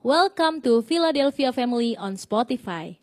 Welcome 0.00 0.64
to 0.64 0.80
Philadelphia 0.80 1.52
Family 1.52 1.92
on 1.92 2.16
Spotify. 2.16 2.96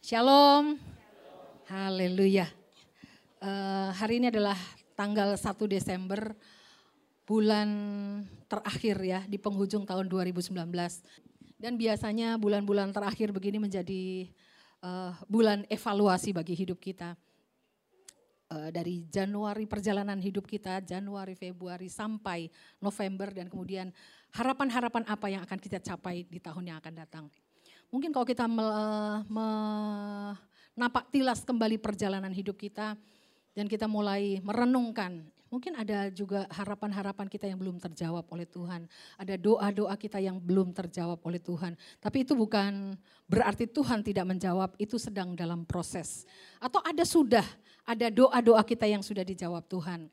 Shalom. 0.00 0.80
Haleluya. 1.68 2.48
Eh, 3.36 3.90
hari 4.00 4.16
ini 4.16 4.32
adalah 4.32 4.56
tanggal 4.96 5.36
1 5.36 5.68
Desember, 5.68 6.32
bulan 7.28 7.68
terakhir 8.48 8.96
ya 9.04 9.20
di 9.28 9.36
penghujung 9.36 9.84
tahun 9.84 10.08
2019. 10.08 10.56
Dan 11.60 11.76
biasanya 11.76 12.40
bulan-bulan 12.40 12.96
terakhir 12.96 13.36
begini 13.36 13.60
menjadi 13.60 14.24
eh, 14.80 15.12
bulan 15.28 15.68
evaluasi 15.68 16.32
bagi 16.32 16.56
hidup 16.56 16.80
kita. 16.80 17.12
Eh, 18.48 18.72
dari 18.72 19.04
Januari 19.12 19.68
perjalanan 19.68 20.16
hidup 20.16 20.48
kita, 20.48 20.80
Januari, 20.80 21.36
Februari 21.36 21.92
sampai 21.92 22.48
November 22.80 23.28
dan 23.28 23.44
kemudian 23.44 23.92
harapan-harapan 24.32 25.04
apa 25.04 25.28
yang 25.28 25.44
akan 25.44 25.60
kita 25.60 25.76
capai 25.84 26.24
di 26.24 26.40
tahun 26.40 26.72
yang 26.72 26.80
akan 26.80 26.94
datang. 26.96 27.28
Mungkin 27.92 28.08
kalau 28.08 28.24
kita 28.24 28.48
menapak 29.28 31.12
tilas 31.12 31.44
kembali 31.44 31.76
perjalanan 31.76 32.32
hidup 32.32 32.56
kita 32.56 32.96
dan 33.52 33.68
kita 33.68 33.84
mulai 33.84 34.40
merenungkan, 34.40 35.28
mungkin 35.52 35.76
ada 35.76 36.08
juga 36.08 36.48
harapan-harapan 36.48 37.28
kita 37.28 37.52
yang 37.52 37.60
belum 37.60 37.76
terjawab 37.76 38.24
oleh 38.32 38.48
Tuhan. 38.48 38.88
Ada 39.20 39.36
doa-doa 39.36 39.92
kita 40.00 40.24
yang 40.24 40.40
belum 40.40 40.72
terjawab 40.72 41.20
oleh 41.20 41.40
Tuhan. 41.40 41.76
Tapi 42.00 42.24
itu 42.24 42.32
bukan 42.32 42.96
berarti 43.28 43.68
Tuhan 43.68 44.00
tidak 44.00 44.24
menjawab, 44.24 44.72
itu 44.80 44.96
sedang 44.96 45.36
dalam 45.36 45.68
proses. 45.68 46.24
Atau 46.60 46.80
ada 46.84 47.04
sudah, 47.04 47.44
ada 47.88 48.12
doa-doa 48.12 48.60
kita 48.68 48.84
yang 48.84 49.00
sudah 49.00 49.24
dijawab 49.24 49.64
Tuhan. 49.64 50.12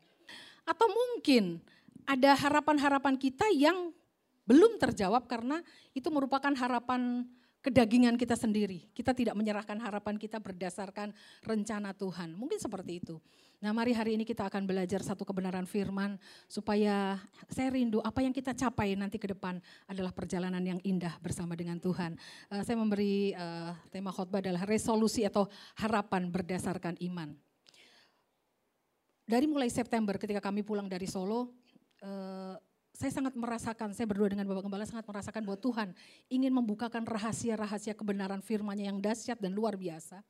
Atau 0.63 0.87
mungkin 0.87 1.59
ada 2.07 2.31
harapan-harapan 2.31 3.19
kita 3.19 3.51
yang 3.51 3.91
belum 4.47 4.79
terjawab 4.79 5.27
karena 5.27 5.59
itu 5.91 6.07
merupakan 6.07 6.53
harapan 6.55 7.27
kedagingan 7.65 8.13
kita 8.13 8.37
sendiri. 8.37 8.85
Kita 8.93 9.11
tidak 9.11 9.33
menyerahkan 9.33 9.75
harapan 9.81 10.21
kita 10.21 10.37
berdasarkan 10.37 11.11
rencana 11.41 11.97
Tuhan. 11.97 12.37
Mungkin 12.37 12.61
seperti 12.61 13.01
itu. 13.01 13.17
Nah 13.57 13.73
mari 13.73 13.97
hari 13.97 14.13
ini 14.13 14.21
kita 14.21 14.45
akan 14.45 14.69
belajar 14.69 15.01
satu 15.01 15.25
kebenaran 15.25 15.65
firman 15.65 16.21
supaya 16.45 17.17
saya 17.49 17.73
rindu 17.73 17.97
apa 18.05 18.21
yang 18.21 18.29
kita 18.29 18.53
capai 18.53 18.93
nanti 18.93 19.17
ke 19.17 19.33
depan 19.33 19.57
adalah 19.89 20.13
perjalanan 20.13 20.61
yang 20.61 20.77
indah 20.85 21.17
bersama 21.17 21.57
dengan 21.57 21.81
Tuhan. 21.81 22.13
Uh, 22.53 22.61
saya 22.61 22.77
memberi 22.77 23.33
uh, 23.33 23.73
tema 23.89 24.13
khotbah 24.13 24.45
adalah 24.45 24.61
resolusi 24.69 25.25
atau 25.25 25.49
harapan 25.81 26.29
berdasarkan 26.29 27.01
iman. 27.01 27.33
Dari 29.25 29.49
mulai 29.49 29.73
September 29.73 30.21
ketika 30.21 30.37
kami 30.37 30.61
pulang 30.61 30.85
dari 30.85 31.09
Solo, 31.09 31.49
uh, 32.05 32.53
saya 32.93 33.11
sangat 33.11 33.33
merasakan, 33.33 33.91
saya 33.91 34.05
berdua 34.05 34.29
dengan 34.29 34.45
Bapak 34.45 34.69
Gembala 34.69 34.85
sangat 34.85 35.03
merasakan 35.09 35.41
bahwa 35.43 35.57
Tuhan 35.57 35.89
ingin 36.29 36.53
membukakan 36.53 37.03
rahasia-rahasia 37.03 37.97
kebenaran 37.97 38.39
firman-Nya 38.39 38.93
yang 38.93 39.01
dahsyat 39.01 39.41
dan 39.41 39.51
luar 39.51 39.75
biasa. 39.81 40.21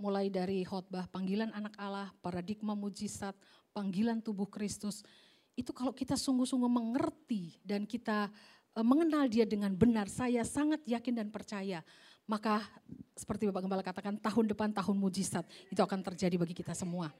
Mulai 0.00 0.32
dari 0.32 0.64
khotbah 0.64 1.06
panggilan 1.12 1.52
anak 1.52 1.76
Allah, 1.76 2.08
paradigma 2.24 2.72
mujizat, 2.72 3.36
panggilan 3.76 4.24
tubuh 4.24 4.48
Kristus. 4.48 5.04
Itu 5.52 5.76
kalau 5.76 5.92
kita 5.92 6.16
sungguh-sungguh 6.16 6.72
mengerti 6.72 7.60
dan 7.60 7.84
kita 7.84 8.32
e, 8.72 8.80
mengenal 8.80 9.28
dia 9.28 9.44
dengan 9.44 9.76
benar, 9.76 10.08
saya 10.08 10.42
sangat 10.42 10.82
yakin 10.88 11.20
dan 11.20 11.28
percaya. 11.28 11.84
Maka 12.24 12.64
seperti 13.12 13.46
Bapak 13.46 13.62
Gembala 13.62 13.84
katakan 13.84 14.16
tahun 14.16 14.50
depan 14.50 14.72
tahun 14.72 14.96
mujizat 14.96 15.44
itu 15.68 15.78
akan 15.78 16.00
terjadi 16.00 16.34
bagi 16.40 16.56
kita 16.56 16.72
semua. 16.72 17.12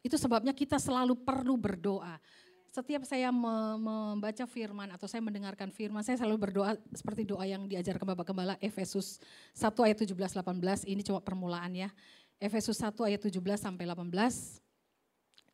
Itu 0.00 0.16
sebabnya 0.16 0.56
kita 0.56 0.80
selalu 0.80 1.16
perlu 1.20 1.60
berdoa 1.60 2.16
setiap 2.70 3.02
saya 3.02 3.34
membaca 3.34 4.46
firman 4.46 4.94
atau 4.94 5.10
saya 5.10 5.18
mendengarkan 5.18 5.74
firman, 5.74 6.06
saya 6.06 6.22
selalu 6.22 6.38
berdoa 6.38 6.78
seperti 6.94 7.26
doa 7.26 7.42
yang 7.42 7.66
diajarkan 7.66 8.14
Bapak 8.14 8.30
Gembala 8.30 8.54
Efesus 8.62 9.18
1 9.58 9.74
ayat 9.82 9.98
17 9.98 10.14
18. 10.14 10.86
Ini 10.86 11.02
coba 11.02 11.18
permulaan 11.18 11.74
ya. 11.74 11.90
Efesus 12.38 12.78
1 12.78 12.94
ayat 13.10 13.20
17 13.26 13.42
sampai 13.58 13.90
18. 13.90 14.06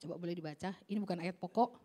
Coba 0.04 0.14
boleh 0.20 0.36
dibaca. 0.36 0.76
Ini 0.84 1.00
bukan 1.00 1.16
ayat 1.24 1.40
pokok 1.40 1.80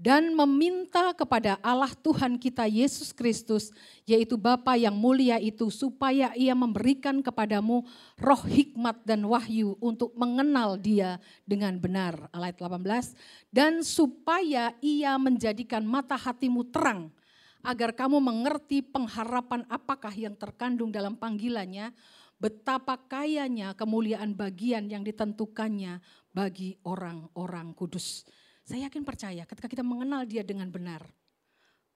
dan 0.00 0.32
meminta 0.32 1.12
kepada 1.12 1.60
Allah 1.60 1.92
Tuhan 1.92 2.40
kita 2.40 2.64
Yesus 2.64 3.12
Kristus, 3.12 3.68
yaitu 4.08 4.40
Bapa 4.40 4.72
yang 4.72 4.96
mulia 4.96 5.36
itu, 5.36 5.68
supaya 5.68 6.32
ia 6.32 6.56
memberikan 6.56 7.20
kepadamu 7.20 7.84
roh 8.16 8.42
hikmat 8.48 9.04
dan 9.04 9.28
wahyu 9.28 9.76
untuk 9.76 10.16
mengenal 10.16 10.80
dia 10.80 11.20
dengan 11.44 11.76
benar. 11.76 12.32
Ayat 12.32 12.56
18, 12.64 13.12
dan 13.52 13.84
supaya 13.84 14.72
ia 14.80 15.20
menjadikan 15.20 15.84
mata 15.84 16.16
hatimu 16.16 16.72
terang, 16.72 17.12
agar 17.60 17.92
kamu 17.92 18.24
mengerti 18.24 18.80
pengharapan 18.80 19.68
apakah 19.68 20.16
yang 20.16 20.32
terkandung 20.32 20.88
dalam 20.88 21.12
panggilannya, 21.12 21.92
betapa 22.40 22.96
kayanya 22.96 23.76
kemuliaan 23.76 24.32
bagian 24.32 24.88
yang 24.88 25.04
ditentukannya 25.04 26.00
bagi 26.32 26.80
orang-orang 26.88 27.76
kudus. 27.76 28.24
Saya 28.64 28.86
yakin 28.86 29.02
percaya 29.02 29.42
ketika 29.48 29.66
kita 29.66 29.84
mengenal 29.84 30.24
dia 30.28 30.44
dengan 30.46 30.68
benar. 30.68 31.02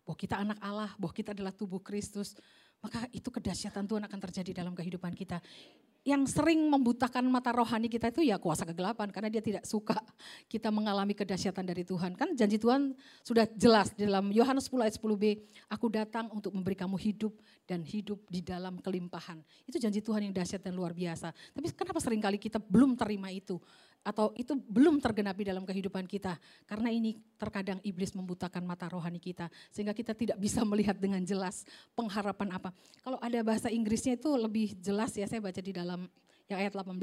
Bahwa 0.04 0.16
kita 0.20 0.36
anak 0.36 0.58
Allah, 0.60 0.92
bahwa 1.00 1.12
kita 1.16 1.32
adalah 1.32 1.52
tubuh 1.52 1.80
Kristus. 1.80 2.36
Maka 2.84 3.08
itu 3.16 3.32
kedahsyatan 3.32 3.88
Tuhan 3.88 4.04
akan 4.04 4.20
terjadi 4.20 4.60
dalam 4.60 4.76
kehidupan 4.76 5.16
kita 5.16 5.40
yang 6.04 6.28
sering 6.28 6.68
membutakan 6.68 7.24
mata 7.32 7.48
rohani 7.48 7.88
kita 7.88 8.12
itu 8.12 8.28
ya 8.28 8.36
kuasa 8.36 8.68
kegelapan 8.68 9.08
karena 9.08 9.32
dia 9.32 9.40
tidak 9.40 9.64
suka 9.64 9.96
kita 10.52 10.68
mengalami 10.68 11.16
kedahsyatan 11.16 11.64
dari 11.64 11.80
Tuhan. 11.80 12.12
Kan 12.12 12.36
janji 12.36 12.60
Tuhan 12.60 12.92
sudah 13.24 13.48
jelas 13.56 13.96
dalam 13.96 14.28
Yohanes 14.28 14.68
10 14.68 14.84
ayat 14.84 14.94
10b, 15.00 15.24
aku 15.72 15.88
datang 15.88 16.28
untuk 16.28 16.52
memberi 16.52 16.76
kamu 16.76 17.00
hidup 17.00 17.32
dan 17.64 17.80
hidup 17.80 18.20
di 18.28 18.44
dalam 18.44 18.76
kelimpahan. 18.84 19.40
Itu 19.64 19.80
janji 19.80 20.04
Tuhan 20.04 20.28
yang 20.28 20.36
dahsyat 20.36 20.60
dan 20.60 20.76
luar 20.76 20.92
biasa. 20.92 21.32
Tapi 21.32 21.72
kenapa 21.72 21.96
sering 22.04 22.20
kali 22.20 22.36
kita 22.36 22.60
belum 22.60 23.00
terima 23.00 23.32
itu? 23.32 23.56
Atau 24.04 24.36
itu 24.36 24.52
belum 24.54 25.00
tergenapi 25.00 25.48
dalam 25.48 25.64
kehidupan 25.64 26.04
kita. 26.04 26.36
Karena 26.68 26.92
ini 26.92 27.16
terkadang 27.40 27.80
iblis 27.80 28.12
membutakan 28.12 28.62
mata 28.62 28.84
rohani 28.86 29.16
kita. 29.16 29.48
Sehingga 29.72 29.96
kita 29.96 30.12
tidak 30.12 30.36
bisa 30.36 30.60
melihat 30.70 30.94
dengan 31.00 31.24
jelas 31.24 31.64
pengharapan 31.96 32.54
apa. 32.54 32.70
Kalau 33.00 33.16
ada 33.18 33.40
bahasa 33.40 33.72
Inggrisnya 33.72 34.20
itu 34.20 34.28
lebih 34.36 34.76
jelas 34.78 35.16
ya 35.16 35.24
saya 35.24 35.40
baca 35.40 35.58
di 35.58 35.72
dalam 35.72 36.04
yang 36.52 36.60
ayat 36.60 36.76
18 36.76 37.00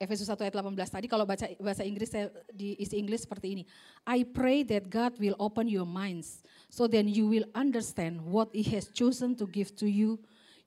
Efesus 0.00 0.32
1 0.32 0.40
ayat 0.48 0.56
18 0.56 0.80
tadi 0.96 1.06
kalau 1.12 1.28
baca 1.28 1.44
bahasa 1.60 1.84
Inggris 1.84 2.08
saya 2.08 2.32
di 2.48 2.72
isi 2.80 2.96
Inggris 2.96 3.28
seperti 3.28 3.52
ini. 3.52 3.68
I 4.08 4.24
pray 4.24 4.64
that 4.72 4.88
God 4.88 5.20
will 5.20 5.36
open 5.36 5.68
your 5.68 5.84
minds 5.84 6.40
so 6.72 6.88
then 6.88 7.04
you 7.04 7.28
will 7.28 7.44
understand 7.52 8.16
what 8.24 8.48
he 8.56 8.64
has 8.72 8.88
chosen 8.96 9.36
to 9.36 9.44
give 9.44 9.76
to 9.76 9.84
you. 9.84 10.16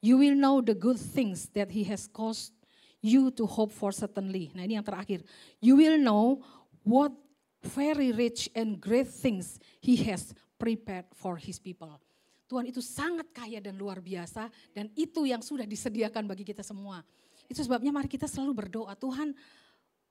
You 0.06 0.22
will 0.22 0.38
know 0.38 0.62
the 0.62 0.78
good 0.78 1.02
things 1.02 1.50
that 1.58 1.74
he 1.74 1.82
has 1.90 2.06
caused 2.06 2.54
you 3.04 3.30
to 3.36 3.44
hope 3.44 3.76
for 3.76 3.92
certainly. 3.92 4.50
Nah, 4.56 4.64
ini 4.64 4.80
yang 4.80 4.88
terakhir. 4.88 5.22
You 5.60 5.76
will 5.76 6.00
know 6.00 6.40
what 6.88 7.12
very 7.60 8.16
rich 8.16 8.48
and 8.56 8.80
great 8.80 9.12
things 9.12 9.60
he 9.84 10.00
has 10.08 10.32
prepared 10.56 11.12
for 11.12 11.36
his 11.36 11.60
people. 11.60 11.92
Tuhan 12.48 12.72
itu 12.72 12.80
sangat 12.80 13.28
kaya 13.36 13.60
dan 13.60 13.76
luar 13.76 14.00
biasa 14.00 14.48
dan 14.72 14.88
itu 14.96 15.28
yang 15.28 15.44
sudah 15.44 15.68
disediakan 15.68 16.24
bagi 16.24 16.48
kita 16.48 16.64
semua. 16.64 17.04
Itu 17.52 17.60
sebabnya 17.60 17.92
mari 17.92 18.08
kita 18.08 18.24
selalu 18.30 18.66
berdoa, 18.66 18.96
Tuhan 18.96 19.36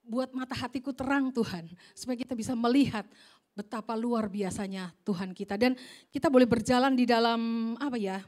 buat 0.04 0.34
mata 0.36 0.52
hatiku 0.52 0.92
terang 0.92 1.32
Tuhan. 1.32 1.70
Supaya 1.96 2.18
kita 2.18 2.36
bisa 2.36 2.52
melihat 2.52 3.08
betapa 3.52 3.96
luar 3.96 4.28
biasanya 4.28 4.92
Tuhan 5.06 5.32
kita. 5.32 5.56
Dan 5.56 5.78
kita 6.12 6.28
boleh 6.28 6.48
berjalan 6.48 6.92
di 6.92 7.08
dalam 7.08 7.72
apa 7.78 7.96
ya, 7.96 8.20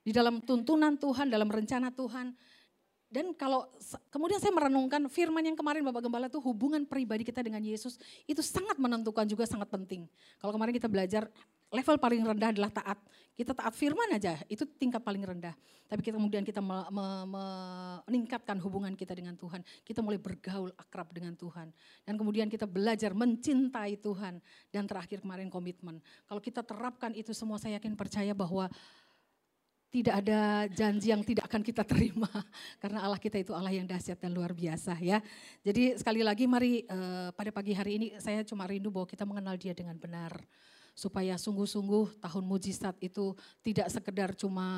di 0.00 0.12
dalam 0.14 0.40
tuntunan 0.40 0.96
Tuhan, 0.96 1.28
dalam 1.28 1.48
rencana 1.48 1.92
Tuhan. 1.92 2.32
Dan 3.12 3.36
kalau 3.36 3.68
kemudian 4.08 4.40
saya 4.40 4.56
merenungkan 4.56 5.04
firman 5.12 5.44
yang 5.44 5.52
kemarin 5.52 5.84
Bapak 5.84 6.08
Gembala 6.08 6.32
itu 6.32 6.40
hubungan 6.40 6.88
pribadi 6.88 7.28
kita 7.28 7.44
dengan 7.44 7.60
Yesus 7.60 8.00
itu 8.24 8.40
sangat 8.40 8.80
menentukan 8.80 9.28
juga 9.28 9.44
sangat 9.44 9.68
penting. 9.68 10.08
Kalau 10.40 10.56
kemarin 10.56 10.72
kita 10.72 10.88
belajar 10.88 11.28
level 11.72 11.96
paling 12.00 12.24
rendah 12.24 12.52
adalah 12.52 12.72
taat. 12.72 12.96
Kita 13.32 13.56
taat 13.56 13.72
firman 13.72 14.12
aja, 14.12 14.36
itu 14.44 14.68
tingkat 14.76 15.00
paling 15.00 15.24
rendah. 15.24 15.56
Tapi 15.88 16.04
kita 16.04 16.20
kemudian 16.20 16.44
kita 16.44 16.60
me, 16.60 16.84
me, 16.92 17.04
me, 17.28 17.44
meningkatkan 18.08 18.60
hubungan 18.60 18.92
kita 18.92 19.16
dengan 19.16 19.36
Tuhan. 19.36 19.64
Kita 19.84 20.04
mulai 20.04 20.20
bergaul 20.20 20.72
akrab 20.76 21.12
dengan 21.12 21.32
Tuhan. 21.36 21.72
Dan 22.04 22.16
kemudian 22.16 22.48
kita 22.52 22.68
belajar 22.68 23.16
mencintai 23.16 24.00
Tuhan. 24.00 24.40
Dan 24.68 24.84
terakhir 24.84 25.24
kemarin 25.24 25.48
komitmen. 25.48 26.00
Kalau 26.28 26.40
kita 26.44 26.60
terapkan 26.60 27.12
itu 27.16 27.32
semua 27.32 27.56
saya 27.56 27.80
yakin 27.80 27.96
percaya 27.96 28.36
bahwa 28.36 28.68
tidak 29.92 30.24
ada 30.24 30.64
janji 30.72 31.12
yang 31.12 31.20
tidak 31.20 31.44
akan 31.44 31.60
kita 31.60 31.84
terima 31.84 32.32
karena 32.82 33.04
Allah 33.04 33.20
kita 33.20 33.36
itu 33.36 33.52
Allah 33.52 33.76
yang 33.76 33.84
dahsyat 33.84 34.16
dan 34.16 34.32
luar 34.32 34.56
biasa 34.56 34.96
ya. 35.04 35.20
Jadi 35.60 36.00
sekali 36.00 36.24
lagi 36.24 36.48
mari 36.48 36.88
uh, 36.88 37.28
pada 37.36 37.52
pagi 37.52 37.76
hari 37.76 38.00
ini 38.00 38.06
saya 38.16 38.40
cuma 38.40 38.64
rindu 38.64 38.88
bahwa 38.88 39.04
kita 39.04 39.28
mengenal 39.28 39.54
Dia 39.60 39.76
dengan 39.76 40.00
benar 40.00 40.32
supaya 40.96 41.36
sungguh-sungguh 41.36 42.24
tahun 42.24 42.44
mujizat 42.44 42.96
itu 43.04 43.36
tidak 43.60 43.92
sekedar 43.92 44.32
cuma 44.32 44.68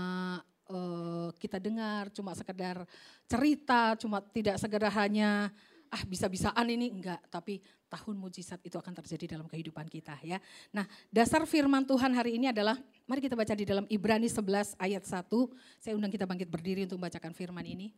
uh, 0.67 1.31
kita 1.39 1.63
dengar, 1.63 2.11
cuma 2.11 2.35
sekedar 2.35 2.83
cerita, 3.31 3.95
cuma 3.99 4.19
tidak 4.19 4.59
sekedar 4.59 4.91
hanya 4.99 5.55
ah 5.95 6.03
bisa-bisaan 6.11 6.67
ini 6.67 6.91
enggak, 6.91 7.23
tapi 7.31 7.63
tahun 7.87 8.19
mujizat 8.19 8.59
itu 8.67 8.75
akan 8.75 8.91
terjadi 8.99 9.39
dalam 9.39 9.47
kehidupan 9.47 9.87
kita 9.87 10.19
ya. 10.27 10.43
Nah, 10.75 10.83
dasar 11.15 11.47
firman 11.47 11.87
Tuhan 11.87 12.11
hari 12.11 12.35
ini 12.35 12.51
adalah 12.51 12.75
mari 13.07 13.23
kita 13.23 13.39
baca 13.39 13.55
di 13.55 13.63
dalam 13.63 13.87
Ibrani 13.87 14.27
11 14.27 14.75
ayat 14.75 15.07
1. 15.07 15.31
Saya 15.79 15.95
undang 15.95 16.11
kita 16.11 16.27
bangkit 16.27 16.51
berdiri 16.51 16.83
untuk 16.83 16.99
membacakan 16.99 17.31
firman 17.31 17.63
ini. 17.63 17.95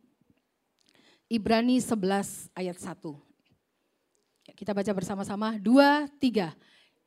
Ibrani 1.25 1.81
11 1.81 2.53
ayat 2.53 2.77
1. 2.77 2.93
Ya, 4.45 4.53
kita 4.53 4.77
baca 4.77 4.91
bersama-sama, 4.93 5.57
dua, 5.57 6.05
tiga. 6.21 6.53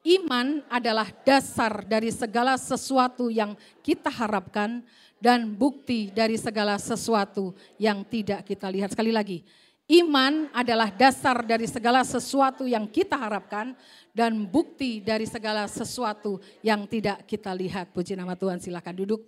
Iman 0.02 0.64
adalah 0.66 1.06
dasar 1.22 1.86
dari 1.86 2.10
segala 2.10 2.58
sesuatu 2.58 3.30
yang 3.30 3.54
kita 3.84 4.10
harapkan 4.10 4.82
dan 5.20 5.52
bukti 5.54 6.08
dari 6.10 6.40
segala 6.40 6.80
sesuatu 6.80 7.52
yang 7.76 8.02
tidak 8.08 8.42
kita 8.48 8.66
lihat. 8.72 8.96
Sekali 8.96 9.12
lagi, 9.12 9.44
Iman 9.90 10.46
adalah 10.54 10.86
dasar 10.86 11.42
dari 11.42 11.66
segala 11.66 12.06
sesuatu 12.06 12.62
yang 12.62 12.86
kita 12.86 13.18
harapkan 13.18 13.74
dan 14.14 14.46
bukti 14.46 15.02
dari 15.02 15.26
segala 15.26 15.66
sesuatu 15.66 16.38
yang 16.62 16.86
tidak 16.86 17.26
kita 17.26 17.50
lihat. 17.50 17.90
Puji 17.90 18.14
nama 18.14 18.38
Tuhan, 18.38 18.62
silakan 18.62 19.02
duduk. 19.02 19.26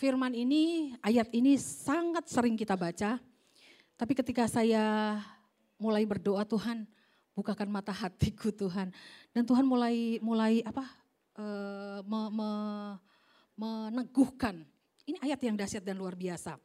Firman 0.00 0.32
ini, 0.32 0.96
ayat 1.04 1.28
ini 1.36 1.60
sangat 1.60 2.24
sering 2.24 2.56
kita 2.56 2.72
baca. 2.72 3.20
Tapi 4.00 4.12
ketika 4.16 4.48
saya 4.48 5.20
mulai 5.76 6.08
berdoa 6.08 6.48
Tuhan, 6.48 6.88
bukakan 7.36 7.68
mata 7.68 7.92
hatiku 7.92 8.48
Tuhan. 8.48 8.96
Dan 9.36 9.44
Tuhan 9.44 9.68
mulai 9.68 10.24
mulai 10.24 10.64
apa? 10.64 10.88
Uh, 11.36 12.00
me, 12.08 12.20
me, 12.32 12.50
meneguhkan. 13.60 14.64
Ini 15.04 15.20
ayat 15.20 15.40
yang 15.44 15.52
dahsyat 15.60 15.84
dan 15.84 16.00
luar 16.00 16.16
biasa. 16.16 16.56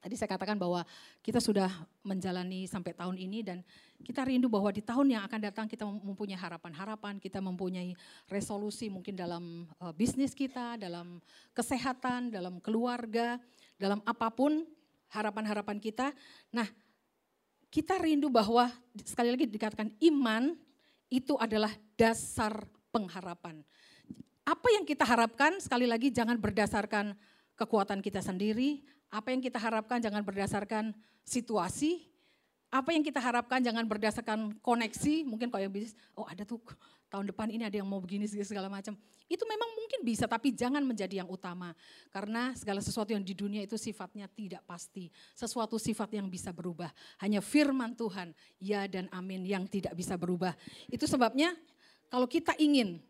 Tadi 0.00 0.16
saya 0.16 0.32
katakan 0.32 0.56
bahwa 0.56 0.80
kita 1.20 1.44
sudah 1.44 1.68
menjalani 2.00 2.64
sampai 2.64 2.96
tahun 2.96 3.20
ini 3.20 3.44
dan 3.44 3.60
kita 4.00 4.24
rindu 4.24 4.48
bahwa 4.48 4.72
di 4.72 4.80
tahun 4.80 5.12
yang 5.12 5.22
akan 5.28 5.40
datang 5.44 5.66
kita 5.68 5.84
mempunyai 5.84 6.40
harapan-harapan, 6.40 7.20
kita 7.20 7.36
mempunyai 7.44 7.92
resolusi 8.32 8.88
mungkin 8.88 9.12
dalam 9.12 9.68
uh, 9.76 9.92
bisnis 9.92 10.32
kita, 10.32 10.80
dalam 10.80 11.20
kesehatan, 11.52 12.32
dalam 12.32 12.64
keluarga, 12.64 13.36
dalam 13.76 14.00
apa 14.08 14.32
pun 14.32 14.64
harapan-harapan 15.12 15.76
kita. 15.76 16.16
Nah, 16.48 16.64
kita 17.68 18.00
rindu 18.00 18.32
bahwa 18.32 18.72
sekali 19.04 19.28
lagi 19.28 19.44
dikatakan 19.52 19.92
iman 20.00 20.56
itu 21.12 21.36
adalah 21.36 21.76
dasar 22.00 22.64
pengharapan. 22.88 23.60
Apa 24.48 24.68
yang 24.72 24.88
kita 24.88 25.04
harapkan 25.04 25.60
sekali 25.60 25.84
lagi 25.84 26.08
jangan 26.08 26.40
berdasarkan 26.40 27.12
kekuatan 27.60 28.00
kita 28.00 28.24
sendiri, 28.24 28.80
apa 29.12 29.36
yang 29.36 29.44
kita 29.44 29.60
harapkan 29.60 30.00
jangan 30.00 30.24
berdasarkan 30.24 30.96
situasi, 31.28 32.08
apa 32.72 32.94
yang 32.96 33.04
kita 33.04 33.20
harapkan 33.20 33.60
jangan 33.60 33.84
berdasarkan 33.84 34.56
koneksi, 34.64 35.28
mungkin 35.28 35.52
kalau 35.52 35.68
yang 35.68 35.74
bisnis, 35.74 35.92
oh 36.16 36.24
ada 36.24 36.48
tuh 36.48 36.62
tahun 37.10 37.26
depan 37.28 37.50
ini 37.50 37.66
ada 37.66 37.74
yang 37.74 37.90
mau 37.90 37.98
begini 37.98 38.24
segala 38.30 38.70
macam. 38.70 38.94
Itu 39.26 39.42
memang 39.42 39.74
mungkin 39.74 40.06
bisa, 40.06 40.30
tapi 40.30 40.54
jangan 40.54 40.82
menjadi 40.86 41.26
yang 41.26 41.30
utama. 41.30 41.74
Karena 42.14 42.54
segala 42.54 42.78
sesuatu 42.78 43.10
yang 43.10 43.26
di 43.26 43.34
dunia 43.34 43.66
itu 43.66 43.74
sifatnya 43.74 44.30
tidak 44.30 44.62
pasti. 44.62 45.10
Sesuatu 45.34 45.74
sifat 45.78 46.14
yang 46.14 46.30
bisa 46.30 46.54
berubah. 46.54 46.90
Hanya 47.18 47.42
firman 47.42 47.98
Tuhan, 47.98 48.30
ya 48.62 48.86
dan 48.86 49.10
amin 49.10 49.42
yang 49.42 49.66
tidak 49.66 49.98
bisa 49.98 50.14
berubah. 50.14 50.54
Itu 50.86 51.10
sebabnya 51.10 51.54
kalau 52.06 52.30
kita 52.30 52.54
ingin, 52.62 53.02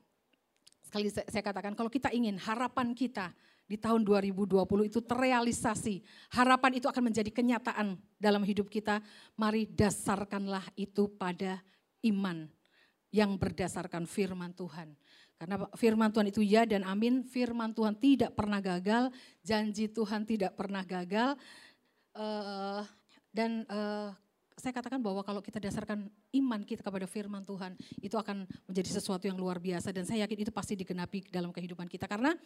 sekali 0.88 1.12
saya 1.12 1.44
katakan, 1.44 1.76
kalau 1.76 1.92
kita 1.92 2.08
ingin 2.12 2.40
harapan 2.40 2.96
kita 2.96 3.32
di 3.70 3.78
tahun 3.78 4.02
2020 4.02 4.90
itu 4.90 4.98
terrealisasi. 4.98 6.02
Harapan 6.34 6.82
itu 6.82 6.90
akan 6.90 7.14
menjadi 7.14 7.30
kenyataan 7.30 7.94
dalam 8.18 8.42
hidup 8.42 8.66
kita. 8.66 8.98
Mari 9.38 9.70
dasarkanlah 9.70 10.66
itu 10.74 11.06
pada 11.14 11.62
iman 12.02 12.50
yang 13.14 13.38
berdasarkan 13.38 14.10
firman 14.10 14.50
Tuhan. 14.58 14.98
Karena 15.38 15.70
firman 15.78 16.10
Tuhan 16.10 16.34
itu 16.34 16.42
ya 16.42 16.66
dan 16.66 16.82
amin, 16.82 17.22
firman 17.22 17.70
Tuhan 17.70 17.94
tidak 17.94 18.34
pernah 18.34 18.58
gagal, 18.58 19.08
janji 19.40 19.86
Tuhan 19.86 20.26
tidak 20.26 20.58
pernah 20.58 20.82
gagal. 20.82 21.38
Uh, 22.10 22.82
dan 23.30 23.64
uh, 23.70 24.10
saya 24.58 24.76
katakan 24.76 25.00
bahwa 25.00 25.24
kalau 25.24 25.40
kita 25.40 25.56
dasarkan 25.56 26.10
iman 26.36 26.60
kita 26.66 26.84
kepada 26.84 27.08
firman 27.08 27.46
Tuhan, 27.46 27.78
itu 28.04 28.18
akan 28.18 28.44
menjadi 28.68 29.00
sesuatu 29.00 29.24
yang 29.30 29.40
luar 29.40 29.56
biasa. 29.62 29.94
Dan 29.94 30.04
saya 30.04 30.28
yakin 30.28 30.44
itu 30.44 30.52
pasti 30.52 30.76
digenapi 30.76 31.24
dalam 31.32 31.54
kehidupan 31.54 31.88
kita. 31.88 32.04
Karena 32.04 32.36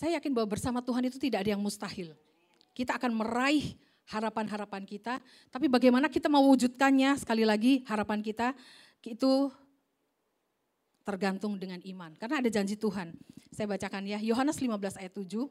saya 0.00 0.16
yakin 0.16 0.32
bahwa 0.32 0.56
bersama 0.56 0.80
Tuhan 0.80 1.12
itu 1.12 1.20
tidak 1.20 1.44
ada 1.44 1.52
yang 1.52 1.60
mustahil. 1.60 2.16
Kita 2.72 2.96
akan 2.96 3.20
meraih 3.20 3.76
harapan-harapan 4.08 4.88
kita, 4.88 5.20
tapi 5.52 5.68
bagaimana 5.68 6.08
kita 6.08 6.32
mewujudkannya 6.32 7.20
sekali 7.20 7.44
lagi 7.44 7.84
harapan 7.84 8.24
kita 8.24 8.56
itu 9.04 9.52
tergantung 11.04 11.60
dengan 11.60 11.84
iman. 11.84 12.16
Karena 12.16 12.40
ada 12.40 12.48
janji 12.48 12.80
Tuhan. 12.80 13.12
Saya 13.52 13.68
bacakan 13.68 14.08
ya, 14.08 14.16
Yohanes 14.24 14.56
15 14.56 14.96
ayat 14.96 15.12
7. 15.12 15.44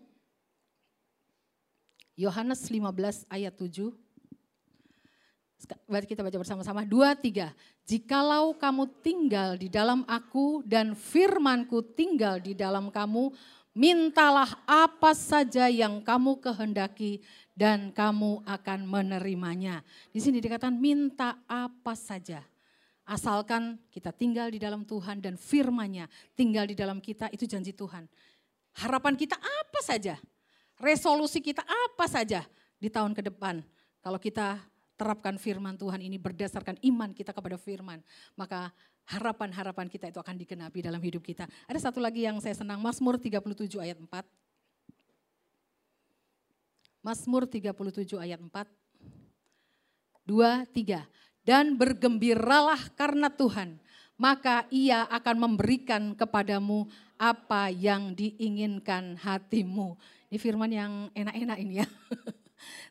Yohanes 2.17 2.61
15 2.65 3.29
ayat 3.29 3.53
7. 3.53 3.93
Kita 6.07 6.23
baca 6.23 6.37
bersama-sama. 6.39 6.87
Dua, 6.87 7.13
tiga. 7.19 7.51
Jikalau 7.83 8.55
kamu 8.55 8.87
tinggal 9.03 9.59
di 9.59 9.67
dalam 9.67 10.07
aku 10.07 10.63
dan 10.63 10.95
firmanku 10.95 11.83
tinggal 11.91 12.39
di 12.39 12.55
dalam 12.55 12.87
kamu, 12.87 13.31
mintalah 13.79 14.59
apa 14.67 15.15
saja 15.15 15.71
yang 15.71 16.03
kamu 16.03 16.43
kehendaki 16.43 17.23
dan 17.55 17.95
kamu 17.95 18.43
akan 18.43 18.83
menerimanya. 18.83 19.79
Di 20.11 20.19
sini 20.19 20.43
dikatakan 20.43 20.75
minta 20.75 21.39
apa 21.47 21.95
saja. 21.95 22.43
Asalkan 23.07 23.79
kita 23.89 24.11
tinggal 24.11 24.51
di 24.51 24.59
dalam 24.59 24.83
Tuhan 24.83 25.23
dan 25.23 25.39
firmannya 25.39 26.11
tinggal 26.35 26.67
di 26.67 26.75
dalam 26.75 26.99
kita 26.99 27.31
itu 27.31 27.47
janji 27.47 27.71
Tuhan. 27.71 28.03
Harapan 28.83 29.15
kita 29.15 29.39
apa 29.39 29.79
saja, 29.81 30.19
resolusi 30.77 31.39
kita 31.39 31.63
apa 31.63 32.05
saja 32.05 32.43
di 32.77 32.91
tahun 32.91 33.15
ke 33.15 33.31
depan. 33.31 33.63
Kalau 34.03 34.19
kita 34.21 34.61
terapkan 34.99 35.39
firman 35.39 35.79
Tuhan 35.79 36.03
ini 36.03 36.19
berdasarkan 36.19 36.75
iman 36.83 37.15
kita 37.15 37.31
kepada 37.31 37.55
firman, 37.55 38.03
maka 38.35 38.75
harapan-harapan 39.07 39.87
kita 39.87 40.11
itu 40.11 40.19
akan 40.19 40.35
digenapi 40.35 40.83
dalam 40.83 40.99
hidup 40.99 41.23
kita. 41.23 41.47
Ada 41.71 41.87
satu 41.87 42.03
lagi 42.03 42.27
yang 42.27 42.43
saya 42.43 42.59
senang, 42.59 42.83
Mazmur 42.83 43.15
37 43.15 43.79
ayat 43.79 43.95
4. 43.95 44.27
Mazmur 46.99 47.47
37 47.47 48.19
ayat 48.19 48.43
4. 48.43 48.67
Dua, 50.27 50.67
tiga. 50.75 51.07
Dan 51.41 51.79
bergembiralah 51.79 52.91
karena 52.93 53.31
Tuhan, 53.31 53.79
maka 54.19 54.68
ia 54.69 55.07
akan 55.07 55.47
memberikan 55.47 56.13
kepadamu 56.13 56.85
apa 57.15 57.71
yang 57.71 58.13
diinginkan 58.13 59.18
hatimu. 59.18 59.95
Ini 60.29 60.37
firman 60.37 60.69
yang 60.69 60.91
enak-enak 61.15 61.57
ini 61.57 61.81
ya. 61.81 61.87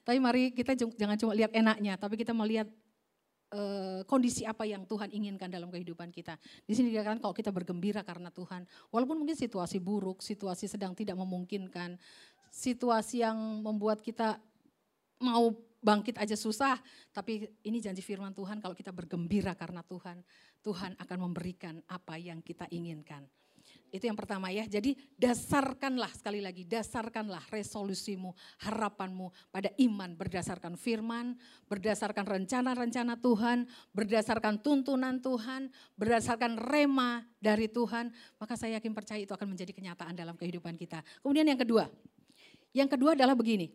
Tapi 0.03 0.19
mari 0.19 0.51
kita 0.53 0.75
jangan 0.75 1.17
cuma 1.17 1.33
lihat 1.37 1.53
enaknya, 1.53 1.97
tapi 1.97 2.19
kita 2.19 2.33
melihat 2.37 2.69
uh, 3.53 4.01
kondisi 4.05 4.45
apa 4.45 4.65
yang 4.69 4.85
Tuhan 4.85 5.09
inginkan 5.13 5.49
dalam 5.49 5.73
kehidupan 5.73 6.13
kita. 6.13 6.37
Di 6.65 6.73
sini 6.77 6.93
dikatakan 6.93 7.21
kalau 7.21 7.35
kita 7.37 7.53
bergembira 7.53 8.05
karena 8.05 8.29
Tuhan, 8.33 8.67
walaupun 8.93 9.21
mungkin 9.21 9.37
situasi 9.37 9.81
buruk, 9.81 10.21
situasi 10.21 10.69
sedang 10.69 10.93
tidak 10.93 11.17
memungkinkan, 11.17 11.97
situasi 12.53 13.25
yang 13.25 13.37
membuat 13.65 14.01
kita 14.01 14.41
mau 15.21 15.53
bangkit 15.79 16.19
aja 16.19 16.35
susah, 16.35 16.79
tapi 17.15 17.47
ini 17.63 17.79
janji 17.79 18.03
firman 18.03 18.35
Tuhan 18.35 18.59
kalau 18.59 18.75
kita 18.75 18.91
bergembira 18.91 19.55
karena 19.55 19.83
Tuhan, 19.87 20.23
Tuhan 20.63 20.99
akan 20.99 21.19
memberikan 21.31 21.79
apa 21.87 22.19
yang 22.19 22.43
kita 22.43 22.67
inginkan. 22.75 23.23
Itu 23.89 24.05
yang 24.09 24.17
pertama 24.17 24.53
ya. 24.53 24.69
Jadi 24.69 24.97
dasarkanlah 25.17 26.13
sekali 26.13 26.45
lagi, 26.45 26.65
dasarkanlah 26.69 27.41
resolusimu, 27.49 28.37
harapanmu 28.63 29.33
pada 29.49 29.73
iman 29.81 30.13
berdasarkan 30.13 30.77
firman, 30.77 31.37
berdasarkan 31.67 32.25
rencana-rencana 32.29 33.17
Tuhan, 33.19 33.65
berdasarkan 33.97 34.61
tuntunan 34.61 35.21
Tuhan, 35.25 35.73
berdasarkan 35.97 36.61
rema 36.61 37.25
dari 37.41 37.67
Tuhan. 37.69 38.13
Maka 38.37 38.55
saya 38.55 38.77
yakin 38.77 38.93
percaya 38.93 39.25
itu 39.25 39.33
akan 39.33 39.57
menjadi 39.57 39.73
kenyataan 39.73 40.13
dalam 40.13 40.37
kehidupan 40.37 40.77
kita. 40.77 41.01
Kemudian 41.25 41.49
yang 41.49 41.61
kedua, 41.61 41.89
yang 42.77 42.89
kedua 42.89 43.17
adalah 43.17 43.33
begini. 43.33 43.73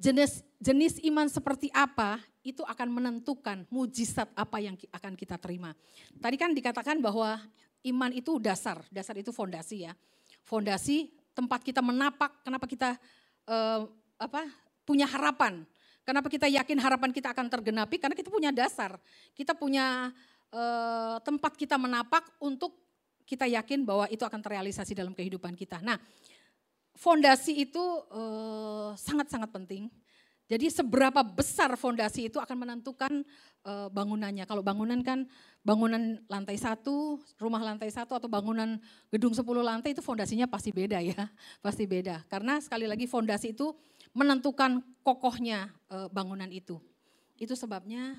Jenis 0.00 0.40
jenis 0.56 0.96
iman 1.04 1.28
seperti 1.28 1.68
apa 1.76 2.16
itu 2.40 2.64
akan 2.64 2.88
menentukan 2.88 3.68
mujizat 3.68 4.32
apa 4.32 4.56
yang 4.60 4.72
akan 4.96 5.12
kita 5.12 5.36
terima. 5.36 5.76
Tadi 6.16 6.36
kan 6.40 6.56
dikatakan 6.56 6.96
bahwa 7.04 7.36
iman 7.86 8.10
itu 8.12 8.36
dasar, 8.36 8.84
dasar 8.92 9.16
itu 9.16 9.32
fondasi 9.32 9.88
ya. 9.88 9.92
Fondasi 10.44 11.08
tempat 11.32 11.64
kita 11.64 11.80
menapak, 11.80 12.42
kenapa 12.44 12.66
kita 12.68 12.98
uh, 13.48 13.88
apa 14.20 14.44
punya 14.84 15.08
harapan. 15.08 15.64
Kenapa 16.04 16.26
kita 16.26 16.50
yakin 16.50 16.80
harapan 16.80 17.10
kita 17.14 17.30
akan 17.30 17.46
tergenapi? 17.46 18.00
Karena 18.00 18.16
kita 18.16 18.32
punya 18.32 18.50
dasar. 18.50 18.98
Kita 19.36 19.54
punya 19.54 20.10
uh, 20.50 21.16
tempat 21.22 21.54
kita 21.54 21.78
menapak 21.78 22.26
untuk 22.42 22.74
kita 23.22 23.46
yakin 23.46 23.86
bahwa 23.86 24.10
itu 24.10 24.26
akan 24.26 24.42
terrealisasi 24.42 24.96
dalam 24.96 25.14
kehidupan 25.14 25.54
kita. 25.54 25.78
Nah, 25.86 25.94
fondasi 26.98 27.62
itu 27.62 27.84
sangat-sangat 28.98 29.50
uh, 29.52 29.54
penting. 29.54 29.86
Jadi 30.50 30.66
seberapa 30.66 31.22
besar 31.22 31.70
fondasi 31.78 32.26
itu 32.26 32.42
akan 32.42 32.66
menentukan 32.66 33.22
uh, 33.62 33.86
bangunannya. 33.86 34.42
Kalau 34.50 34.66
bangunan 34.66 34.98
kan 34.98 35.30
bangunan 35.62 36.18
lantai 36.26 36.58
satu, 36.58 37.22
rumah 37.38 37.62
lantai 37.62 37.86
satu 37.86 38.18
atau 38.18 38.26
bangunan 38.26 38.82
gedung 39.14 39.30
10 39.30 39.46
lantai 39.62 39.94
itu 39.94 40.02
fondasinya 40.02 40.50
pasti 40.50 40.74
beda 40.74 40.98
ya, 40.98 41.30
pasti 41.64 41.86
beda. 41.86 42.26
Karena 42.26 42.58
sekali 42.58 42.90
lagi 42.90 43.06
fondasi 43.06 43.54
itu 43.54 43.70
menentukan 44.10 44.82
kokohnya 45.06 45.70
uh, 45.86 46.10
bangunan 46.10 46.50
itu. 46.50 46.82
Itu 47.38 47.54
sebabnya 47.54 48.18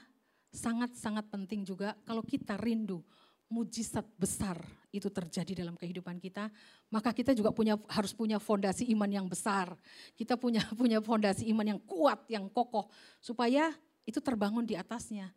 sangat-sangat 0.56 1.28
penting 1.28 1.68
juga 1.68 2.00
kalau 2.08 2.24
kita 2.24 2.56
rindu 2.56 3.04
mujizat 3.52 4.08
besar 4.16 4.56
itu 4.96 5.12
terjadi 5.12 5.64
dalam 5.64 5.76
kehidupan 5.76 6.20
kita, 6.20 6.48
maka 6.88 7.12
kita 7.12 7.36
juga 7.36 7.52
punya 7.52 7.76
harus 7.92 8.16
punya 8.16 8.40
fondasi 8.40 8.88
iman 8.96 9.08
yang 9.12 9.28
besar. 9.28 9.76
Kita 10.16 10.40
punya 10.40 10.64
punya 10.80 11.04
fondasi 11.04 11.52
iman 11.52 11.76
yang 11.76 11.80
kuat, 11.84 12.24
yang 12.32 12.48
kokoh 12.48 12.88
supaya 13.20 13.76
itu 14.08 14.24
terbangun 14.24 14.64
di 14.64 14.80
atasnya. 14.80 15.32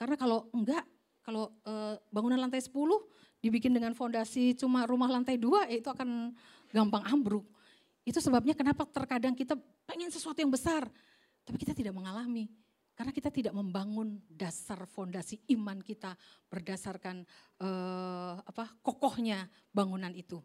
Karena 0.00 0.16
kalau 0.16 0.48
enggak, 0.56 0.84
kalau 1.20 1.52
e, 1.60 1.72
bangunan 2.08 2.40
lantai 2.40 2.64
10 2.64 2.72
dibikin 3.44 3.70
dengan 3.70 3.92
fondasi 3.92 4.56
cuma 4.56 4.88
rumah 4.88 5.12
lantai 5.12 5.36
dua, 5.36 5.68
ya 5.68 5.78
itu 5.78 5.88
akan 5.92 6.32
gampang 6.72 7.04
ambruk. 7.06 7.46
Itu 8.02 8.18
sebabnya 8.24 8.56
kenapa 8.56 8.88
terkadang 8.88 9.36
kita 9.36 9.54
pengen 9.84 10.08
sesuatu 10.08 10.40
yang 10.40 10.50
besar, 10.50 10.88
tapi 11.44 11.56
kita 11.60 11.76
tidak 11.76 11.92
mengalami. 11.92 12.48
Karena 12.98 13.14
kita 13.14 13.30
tidak 13.30 13.54
membangun 13.54 14.18
dasar 14.26 14.82
fondasi 14.90 15.38
iman 15.54 15.78
kita 15.78 16.18
berdasarkan 16.50 17.22
eh, 17.62 18.34
apa 18.42 18.74
kokohnya 18.82 19.46
bangunan 19.70 20.10
itu. 20.10 20.42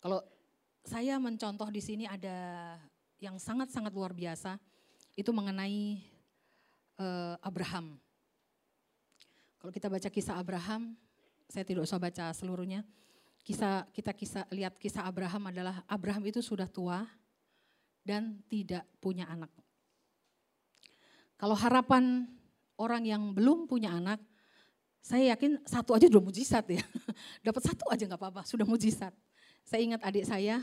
Kalau 0.00 0.24
saya 0.88 1.20
mencontoh 1.20 1.68
di 1.68 1.84
sini 1.84 2.08
ada 2.08 2.80
yang 3.20 3.36
sangat-sangat 3.36 3.92
luar 3.92 4.16
biasa 4.16 4.56
itu 5.20 5.28
mengenai 5.28 6.00
eh, 6.96 7.36
Abraham. 7.44 8.00
Kalau 9.60 9.68
kita 9.68 9.92
baca 9.92 10.08
kisah 10.08 10.40
Abraham, 10.40 10.96
saya 11.44 11.60
tidak 11.68 11.84
usah 11.84 12.00
baca 12.00 12.32
seluruhnya. 12.32 12.88
Kisah 13.44 13.84
kita 13.92 14.16
kisah 14.16 14.48
lihat 14.48 14.80
kisah 14.80 15.04
Abraham 15.04 15.52
adalah 15.52 15.84
Abraham 15.92 16.24
itu 16.24 16.40
sudah 16.40 16.72
tua 16.72 17.04
dan 18.00 18.40
tidak 18.48 18.88
punya 18.96 19.28
anak. 19.28 19.52
Kalau 21.38 21.54
harapan 21.54 22.26
orang 22.74 23.06
yang 23.06 23.22
belum 23.30 23.70
punya 23.70 23.94
anak, 23.94 24.18
saya 24.98 25.38
yakin 25.38 25.62
satu 25.62 25.94
aja 25.94 26.10
udah 26.10 26.22
mujizat 26.22 26.66
ya. 26.66 26.82
Dapat 27.46 27.62
satu 27.62 27.86
aja 27.88 28.02
nggak 28.10 28.18
apa-apa, 28.18 28.42
sudah 28.42 28.66
mujizat. 28.66 29.14
Saya 29.62 29.80
ingat 29.86 30.02
adik 30.02 30.26
saya, 30.26 30.58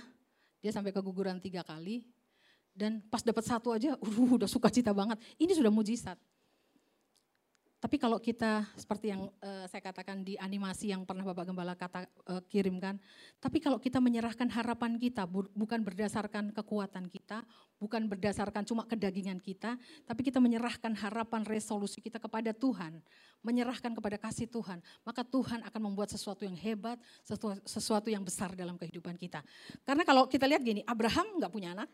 dia 0.59 0.71
sampai 0.75 0.91
keguguran 0.91 1.39
tiga 1.39 1.63
kali, 1.63 2.03
dan 2.75 2.99
pas 3.07 3.23
dapat 3.23 3.47
satu 3.47 3.71
aja, 3.71 3.95
uh, 3.95 4.35
udah 4.35 4.51
suka 4.51 4.67
cita 4.67 4.91
banget. 4.91 5.15
Ini 5.39 5.55
sudah 5.55 5.71
mujizat. 5.71 6.19
Tapi 7.85 8.01
kalau 8.01 8.17
kita 8.17 8.65
seperti 8.73 9.13
yang 9.13 9.29
uh, 9.45 9.69
saya 9.69 9.77
katakan 9.77 10.25
di 10.25 10.33
animasi 10.41 10.89
yang 10.89 11.05
pernah 11.05 11.21
Bapak 11.21 11.53
Gembala 11.53 11.77
kata 11.77 12.09
uh, 12.25 12.41
kirimkan, 12.49 12.97
tapi 13.37 13.61
kalau 13.61 13.77
kita 13.77 14.01
menyerahkan 14.01 14.49
harapan 14.49 14.97
kita 14.97 15.29
bu 15.29 15.45
bukan 15.53 15.85
berdasarkan 15.85 16.49
kekuatan 16.49 17.05
kita, 17.13 17.45
bukan 17.77 18.09
berdasarkan 18.09 18.65
cuma 18.65 18.89
kedagingan 18.89 19.37
kita, 19.37 19.77
tapi 20.01 20.25
kita 20.25 20.41
menyerahkan 20.41 20.97
harapan 20.97 21.45
resolusi 21.45 22.01
kita 22.01 22.17
kepada 22.17 22.57
Tuhan, 22.57 23.05
menyerahkan 23.45 23.93
kepada 23.93 24.17
kasih 24.17 24.49
Tuhan, 24.49 24.81
maka 25.05 25.21
Tuhan 25.21 25.61
akan 25.69 25.81
membuat 25.85 26.09
sesuatu 26.09 26.41
yang 26.41 26.57
hebat, 26.57 26.97
sesuatu, 27.21 27.61
sesuatu 27.69 28.09
yang 28.09 28.25
besar 28.25 28.57
dalam 28.57 28.81
kehidupan 28.81 29.13
kita. 29.13 29.45
Karena 29.85 30.01
kalau 30.01 30.25
kita 30.25 30.49
lihat 30.49 30.65
gini, 30.65 30.81
Abraham 30.89 31.37
nggak 31.37 31.53
punya 31.53 31.77
anak, 31.77 31.93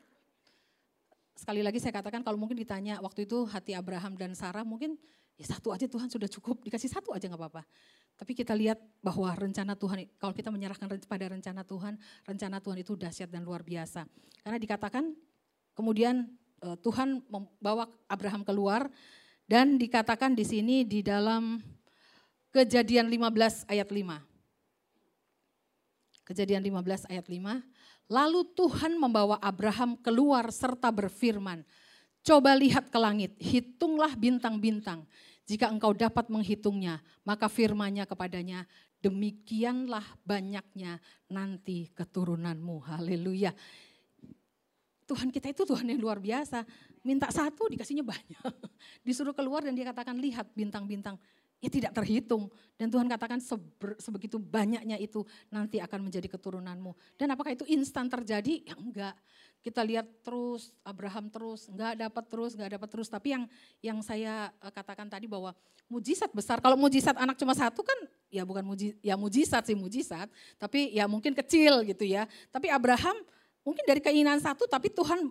sekali 1.35 1.59
lagi 1.59 1.83
saya 1.83 1.99
katakan 1.99 2.23
kalau 2.23 2.39
mungkin 2.39 2.55
ditanya 2.55 3.03
waktu 3.03 3.27
itu 3.27 3.43
hati 3.43 3.75
Abraham 3.75 4.15
dan 4.15 4.31
Sarah 4.39 4.63
mungkin 4.63 4.95
Ya 5.41 5.57
satu 5.57 5.73
aja 5.73 5.89
Tuhan 5.89 6.05
sudah 6.05 6.29
cukup, 6.29 6.61
dikasih 6.61 6.85
satu 6.85 7.17
aja 7.17 7.25
nggak 7.25 7.41
apa-apa. 7.41 7.65
Tapi 8.13 8.37
kita 8.37 8.53
lihat 8.53 8.77
bahwa 9.01 9.33
rencana 9.33 9.73
Tuhan, 9.73 10.05
kalau 10.21 10.37
kita 10.37 10.53
menyerahkan 10.53 10.85
pada 10.85 11.25
rencana 11.33 11.65
Tuhan, 11.65 11.97
rencana 12.29 12.61
Tuhan 12.61 12.77
itu 12.77 12.93
dahsyat 12.93 13.25
dan 13.25 13.41
luar 13.41 13.65
biasa. 13.65 14.05
Karena 14.45 14.61
dikatakan 14.61 15.17
kemudian 15.73 16.29
e, 16.61 16.77
Tuhan 16.85 17.25
membawa 17.25 17.89
Abraham 18.05 18.45
keluar 18.45 18.85
dan 19.49 19.81
dikatakan 19.81 20.37
di 20.37 20.45
sini 20.45 20.85
di 20.85 21.01
dalam 21.01 21.57
kejadian 22.53 23.09
15 23.09 23.65
ayat 23.65 23.89
5. 23.89 24.21
Kejadian 26.21 26.61
15 26.61 27.09
ayat 27.09 27.25
5. 27.25 28.13
Lalu 28.13 28.41
Tuhan 28.53 28.93
membawa 28.93 29.41
Abraham 29.41 29.97
keluar 29.97 30.53
serta 30.53 30.93
berfirman, 30.93 31.65
Coba 32.21 32.53
lihat 32.53 32.93
ke 32.93 32.99
langit, 33.01 33.33
hitunglah 33.41 34.13
bintang-bintang. 34.13 35.09
Jika 35.49 35.67
engkau 35.67 35.91
dapat 35.91 36.29
menghitungnya, 36.31 37.01
maka 37.25 37.49
firmanya 37.51 38.05
kepadanya, 38.07 38.63
demikianlah 39.01 40.05
banyaknya 40.21 41.01
nanti 41.27 41.89
keturunanmu. 41.91 42.77
Haleluya. 42.85 43.51
Tuhan 45.09 45.27
kita 45.27 45.51
itu 45.51 45.67
Tuhan 45.67 45.91
yang 45.91 45.99
luar 45.99 46.23
biasa. 46.23 46.63
Minta 47.03 47.27
satu 47.27 47.67
dikasihnya 47.67 48.05
banyak. 48.05 48.45
Disuruh 49.05 49.35
keluar 49.35 49.65
dan 49.65 49.75
dia 49.75 49.89
katakan 49.91 50.15
lihat 50.15 50.47
bintang-bintang 50.55 51.19
ya 51.61 51.69
tidak 51.69 51.93
terhitung. 51.93 52.49
Dan 52.75 52.89
Tuhan 52.89 53.05
katakan 53.05 53.37
seber, 53.37 53.95
sebegitu 54.01 54.41
banyaknya 54.41 54.97
itu 54.97 55.21
nanti 55.53 55.77
akan 55.77 56.09
menjadi 56.09 56.27
keturunanmu. 56.31 56.91
Dan 57.15 57.31
apakah 57.31 57.53
itu 57.53 57.63
instan 57.69 58.09
terjadi? 58.09 58.65
Ya 58.65 58.75
enggak. 58.75 59.15
Kita 59.61 59.85
lihat 59.85 60.09
terus, 60.25 60.73
Abraham 60.81 61.29
terus, 61.29 61.69
enggak 61.69 61.93
dapat 62.01 62.25
terus, 62.25 62.51
enggak 62.57 62.71
dapat 62.81 62.89
terus. 62.89 63.07
Tapi 63.09 63.37
yang 63.37 63.43
yang 63.81 63.97
saya 64.01 64.49
eh, 64.57 64.73
katakan 64.73 65.05
tadi 65.05 65.29
bahwa 65.29 65.53
mujizat 65.85 66.33
besar, 66.33 66.57
kalau 66.59 66.73
mujizat 66.75 67.13
anak 67.15 67.37
cuma 67.37 67.53
satu 67.53 67.85
kan 67.85 67.99
ya 68.33 68.41
bukan 68.41 68.63
mujizat, 68.65 68.97
ya 69.03 69.15
mujizat 69.19 69.63
sih 69.67 69.77
mujizat, 69.77 70.27
tapi 70.57 70.89
ya 70.91 71.05
mungkin 71.05 71.37
kecil 71.37 71.85
gitu 71.85 72.03
ya. 72.09 72.25
Tapi 72.49 72.73
Abraham 72.73 73.15
mungkin 73.61 73.85
dari 73.85 74.01
keinginan 74.01 74.41
satu, 74.41 74.65
tapi 74.65 74.89
Tuhan 74.89 75.29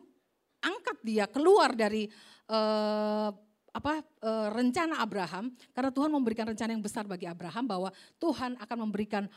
angkat 0.61 0.99
dia 1.03 1.25
keluar 1.27 1.73
dari 1.73 2.07
uh, 2.53 3.33
apa 3.71 4.03
e, 4.03 4.31
rencana 4.51 4.99
Abraham 4.99 5.55
karena 5.71 5.91
Tuhan 5.95 6.11
memberikan 6.11 6.47
rencana 6.51 6.75
yang 6.75 6.83
besar 6.83 7.07
bagi 7.07 7.27
Abraham 7.31 7.71
bahwa 7.71 7.89
Tuhan 8.19 8.59
akan 8.59 8.79
memberikan 8.87 9.31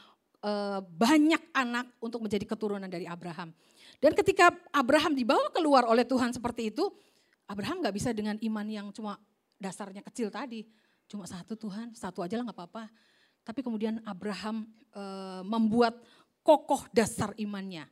banyak 0.84 1.40
anak 1.56 1.88
untuk 2.04 2.20
menjadi 2.20 2.44
keturunan 2.44 2.92
dari 2.92 3.08
Abraham. 3.08 3.56
Dan 4.04 4.12
ketika 4.12 4.52
Abraham 4.76 5.16
dibawa 5.16 5.48
keluar 5.56 5.88
oleh 5.88 6.04
Tuhan 6.04 6.36
seperti 6.36 6.68
itu, 6.76 6.92
Abraham 7.48 7.80
nggak 7.80 7.96
bisa 7.96 8.12
dengan 8.12 8.36
iman 8.40 8.68
yang 8.68 8.88
cuma 8.92 9.16
dasarnya 9.60 10.04
kecil 10.04 10.28
tadi, 10.28 10.68
cuma 11.08 11.24
satu 11.24 11.56
Tuhan, 11.56 11.96
satu 11.96 12.20
aja 12.20 12.36
lah 12.40 12.52
nggak 12.52 12.60
apa-apa. 12.60 12.92
Tapi 13.44 13.60
kemudian 13.60 14.00
Abraham 14.08 14.68
e, 14.92 15.04
membuat 15.44 16.00
kokoh 16.44 16.88
dasar 16.92 17.36
imannya. 17.36 17.88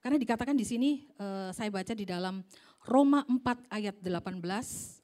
Karena 0.00 0.16
dikatakan 0.16 0.56
di 0.56 0.64
sini 0.64 1.04
e, 1.16 1.52
saya 1.52 1.68
baca 1.68 1.92
di 1.92 2.04
dalam 2.04 2.44
Roma 2.84 3.24
4 3.28 3.68
ayat 3.72 3.96
18 4.00 4.99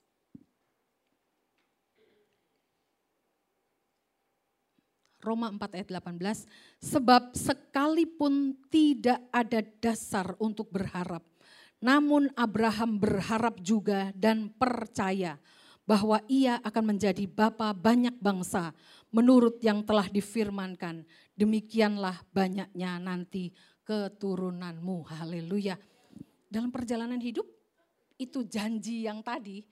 Roma 5.27 5.51
4 5.51 5.59
ayat 5.75 5.89
18, 5.91 6.47
sebab 6.79 7.35
sekalipun 7.35 8.55
tidak 8.71 9.19
ada 9.35 9.59
dasar 9.83 10.39
untuk 10.39 10.71
berharap, 10.71 11.27
namun 11.83 12.31
Abraham 12.39 13.03
berharap 13.03 13.59
juga 13.59 14.15
dan 14.15 14.55
percaya 14.55 15.35
bahwa 15.87 16.19
ia 16.27 16.59
akan 16.63 16.95
menjadi 16.95 17.27
bapa 17.27 17.71
banyak 17.75 18.15
bangsa 18.19 18.75
menurut 19.11 19.63
yang 19.63 19.87
telah 19.87 20.11
difirmankan. 20.11 21.07
Demikianlah 21.39 22.23
banyaknya 22.35 22.99
nanti 22.99 23.55
keturunanmu. 23.87 25.07
Haleluya. 25.07 25.79
Dalam 26.51 26.75
perjalanan 26.75 27.23
hidup 27.23 27.47
itu 28.19 28.43
janji 28.49 29.07
yang 29.07 29.23
tadi 29.23 29.63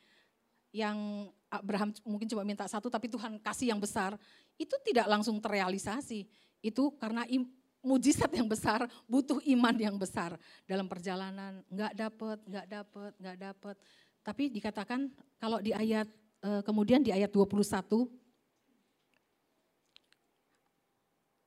yang 0.74 1.30
Abraham 1.50 1.94
mungkin 2.02 2.26
cuma 2.26 2.42
minta 2.42 2.66
satu 2.66 2.90
tapi 2.90 3.06
Tuhan 3.06 3.38
kasih 3.38 3.70
yang 3.70 3.78
besar 3.78 4.18
itu 4.58 4.76
tidak 4.86 5.06
langsung 5.10 5.38
terrealisasi. 5.42 6.26
Itu 6.64 6.94
karena 6.96 7.26
im, 7.28 7.46
mujizat 7.84 8.32
yang 8.32 8.48
besar 8.48 8.88
butuh 9.04 9.38
iman 9.44 9.76
yang 9.76 9.96
besar 10.00 10.40
dalam 10.64 10.88
perjalanan. 10.88 11.60
Enggak 11.68 11.92
dapat, 11.92 12.38
enggak 12.48 12.66
dapat, 12.66 13.12
enggak 13.20 13.38
dapat. 13.38 13.76
Tapi 14.24 14.44
dikatakan 14.48 15.12
kalau 15.36 15.60
di 15.60 15.76
ayat 15.76 16.08
eh, 16.40 16.62
kemudian 16.64 17.04
di 17.04 17.12
ayat 17.12 17.28
21 17.28 18.08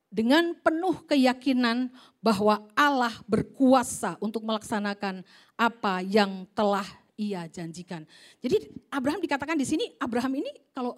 dengan 0.08 0.56
penuh 0.64 1.04
keyakinan 1.04 1.92
bahwa 2.24 2.64
Allah 2.72 3.12
berkuasa 3.28 4.16
untuk 4.24 4.40
melaksanakan 4.40 5.20
apa 5.58 6.00
yang 6.00 6.48
telah 6.56 6.86
ia 7.18 7.44
janjikan. 7.50 8.06
Jadi 8.40 8.72
Abraham 8.88 9.20
dikatakan 9.20 9.58
di 9.58 9.66
sini 9.66 9.90
Abraham 9.98 10.38
ini 10.38 10.50
kalau 10.70 10.96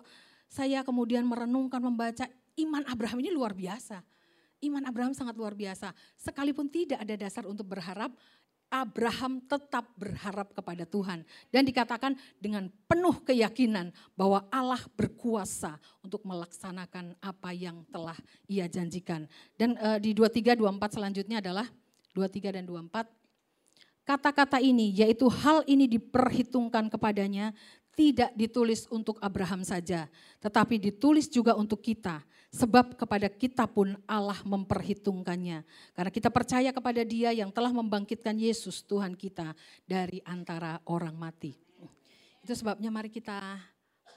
saya 0.51 0.83
kemudian 0.83 1.23
merenungkan, 1.23 1.79
membaca, 1.79 2.27
iman 2.59 2.83
Abraham 2.91 3.23
ini 3.23 3.31
luar 3.31 3.55
biasa. 3.55 4.03
Iman 4.61 4.83
Abraham 4.83 5.15
sangat 5.15 5.39
luar 5.39 5.55
biasa. 5.55 5.95
Sekalipun 6.19 6.67
tidak 6.67 6.99
ada 7.01 7.15
dasar 7.15 7.47
untuk 7.47 7.71
berharap, 7.71 8.11
Abraham 8.71 9.43
tetap 9.51 9.91
berharap 9.99 10.55
kepada 10.55 10.87
Tuhan 10.87 11.27
dan 11.51 11.63
dikatakan 11.67 12.15
dengan 12.39 12.71
penuh 12.87 13.19
keyakinan 13.27 13.91
bahwa 14.15 14.47
Allah 14.47 14.79
berkuasa 14.95 15.75
untuk 16.07 16.23
melaksanakan 16.23 17.19
apa 17.19 17.51
yang 17.51 17.83
telah 17.91 18.15
ia 18.47 18.71
janjikan. 18.71 19.27
Dan 19.59 19.75
uh, 19.79 19.99
di 19.99 20.15
23 20.15 20.55
24 20.55 20.99
selanjutnya 20.99 21.43
adalah 21.43 21.67
23 22.15 22.63
dan 22.63 22.65
24 22.67 23.21
kata-kata 24.11 24.59
ini 24.59 24.91
yaitu 24.91 25.31
hal 25.31 25.63
ini 25.71 25.87
diperhitungkan 25.87 26.91
kepadanya 26.91 27.55
tidak 28.01 28.33
ditulis 28.33 28.89
untuk 28.89 29.21
Abraham 29.21 29.61
saja, 29.61 30.09
tetapi 30.41 30.81
ditulis 30.81 31.29
juga 31.29 31.53
untuk 31.53 31.85
kita 31.85 32.25
Sebab 32.51 32.99
kepada 32.99 33.31
kita 33.31 33.71
pun 33.71 33.95
Allah 34.11 34.43
memperhitungkannya. 34.43 35.63
Karena 35.95 36.11
kita 36.11 36.35
percaya 36.35 36.75
kepada 36.75 37.07
dia 37.07 37.31
yang 37.31 37.55
telah 37.55 37.71
membangkitkan 37.71 38.35
Yesus 38.35 38.83
Tuhan 38.83 39.15
kita 39.15 39.55
dari 39.87 40.19
antara 40.27 40.83
orang 40.91 41.15
mati. 41.15 41.55
Itu 42.43 42.51
sebabnya 42.59 42.91
mari 42.91 43.07
kita 43.07 43.39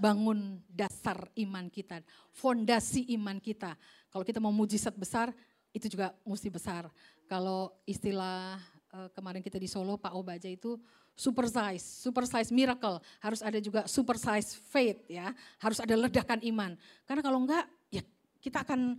bangun 0.01 0.57
dasar 0.65 1.29
iman 1.37 1.69
kita, 1.69 2.01
fondasi 2.33 3.05
iman 3.13 3.37
kita. 3.37 3.77
Kalau 4.09 4.25
kita 4.25 4.41
mau 4.41 4.49
mujizat 4.49 4.97
besar, 4.97 5.29
itu 5.69 5.85
juga 5.85 6.17
mesti 6.25 6.49
besar. 6.49 6.89
Kalau 7.29 7.69
istilah 7.85 8.57
eh, 8.97 9.09
kemarin 9.13 9.45
kita 9.45 9.61
di 9.61 9.69
Solo, 9.69 10.01
Pak 10.01 10.17
Obaja 10.17 10.49
itu 10.49 10.81
super 11.13 11.45
size, 11.45 11.85
super 11.85 12.25
size 12.25 12.49
miracle. 12.49 12.97
Harus 13.21 13.41
ada 13.45 13.57
juga 13.61 13.85
super 13.85 14.17
size 14.17 14.57
faith 14.69 15.05
ya. 15.09 15.31
Harus 15.61 15.79
ada 15.79 15.93
ledakan 15.93 16.41
iman. 16.41 16.73
Karena 17.05 17.21
kalau 17.21 17.39
enggak, 17.45 17.65
ya 17.93 18.01
kita 18.41 18.65
akan 18.65 18.97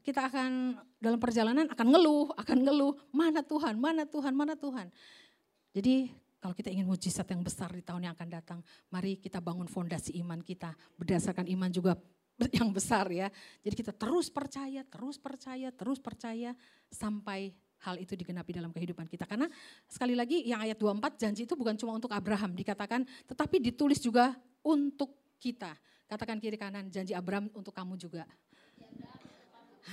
kita 0.00 0.32
akan 0.32 0.80
dalam 0.96 1.20
perjalanan 1.20 1.68
akan 1.68 1.86
ngeluh, 1.92 2.32
akan 2.34 2.58
ngeluh, 2.64 2.92
mana 3.12 3.44
Tuhan, 3.44 3.76
mana 3.76 4.08
Tuhan, 4.08 4.32
mana 4.32 4.54
Tuhan. 4.56 4.88
Jadi 5.76 6.10
kalau 6.40 6.56
kita 6.56 6.72
ingin 6.72 6.88
mujizat 6.88 7.28
yang 7.28 7.44
besar 7.44 7.68
di 7.68 7.84
tahun 7.84 8.08
yang 8.08 8.14
akan 8.16 8.28
datang, 8.32 8.58
mari 8.88 9.20
kita 9.20 9.44
bangun 9.44 9.68
fondasi 9.68 10.16
iman 10.24 10.40
kita 10.40 10.72
berdasarkan 10.96 11.44
iman 11.52 11.68
juga 11.68 12.00
yang 12.58 12.72
besar 12.72 13.12
ya. 13.12 13.28
Jadi 13.60 13.74
kita 13.76 13.92
terus 13.92 14.32
percaya, 14.32 14.80
terus 14.88 15.20
percaya, 15.20 15.68
terus 15.68 16.00
percaya 16.00 16.56
sampai 16.88 17.52
hal 17.80 17.96
itu 17.96 18.12
digenapi 18.12 18.52
dalam 18.52 18.70
kehidupan 18.72 19.08
kita. 19.08 19.24
Karena 19.24 19.48
sekali 19.88 20.12
lagi 20.12 20.44
yang 20.44 20.60
ayat 20.60 20.76
24 20.76 21.16
janji 21.16 21.48
itu 21.48 21.54
bukan 21.56 21.76
cuma 21.76 21.96
untuk 21.96 22.12
Abraham 22.12 22.52
dikatakan, 22.52 23.04
tetapi 23.28 23.56
ditulis 23.60 24.00
juga 24.00 24.36
untuk 24.60 25.12
kita. 25.40 25.72
Katakan 26.04 26.42
kiri 26.42 26.58
kanan 26.58 26.90
janji 26.92 27.16
Abraham 27.16 27.48
untuk 27.56 27.72
kamu 27.72 27.96
juga. 27.96 28.26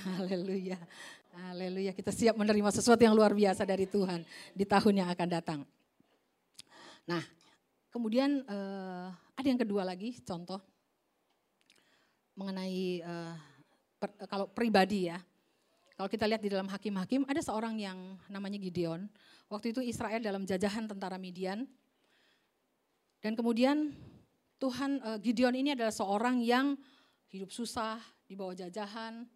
Haleluya. 0.04 0.76
Haleluya. 1.38 1.92
Kita 1.94 2.10
siap 2.10 2.34
menerima 2.36 2.70
sesuatu 2.74 3.00
yang 3.00 3.14
luar 3.14 3.32
biasa 3.32 3.62
dari 3.64 3.86
Tuhan 3.86 4.26
di 4.52 4.64
tahun 4.66 5.04
yang 5.04 5.08
akan 5.14 5.28
datang. 5.30 5.60
Nah, 7.08 7.22
kemudian 7.88 8.44
uh, 8.44 9.08
ada 9.32 9.46
yang 9.46 9.56
kedua 9.56 9.86
lagi 9.86 10.18
contoh 10.26 10.60
mengenai 12.36 13.02
uh, 13.02 13.34
per, 13.96 14.10
kalau 14.28 14.46
pribadi 14.50 15.08
ya. 15.10 15.18
Kalau 15.98 16.06
kita 16.06 16.30
lihat 16.30 16.38
di 16.38 16.46
dalam 16.46 16.70
hakim-hakim 16.70 17.26
ada 17.26 17.42
seorang 17.42 17.74
yang 17.74 17.98
namanya 18.30 18.54
Gideon. 18.54 19.10
Waktu 19.50 19.74
itu 19.74 19.82
Israel 19.82 20.22
dalam 20.22 20.46
jajahan 20.46 20.86
tentara 20.86 21.18
Midian. 21.18 21.66
Dan 23.18 23.34
kemudian 23.34 23.90
Tuhan 24.62 25.02
uh, 25.02 25.18
Gideon 25.18 25.58
ini 25.58 25.74
adalah 25.74 25.90
seorang 25.90 26.38
yang 26.38 26.78
hidup 27.34 27.50
susah 27.50 27.98
di 28.30 28.38
bawah 28.38 28.54
jajahan, 28.54 29.26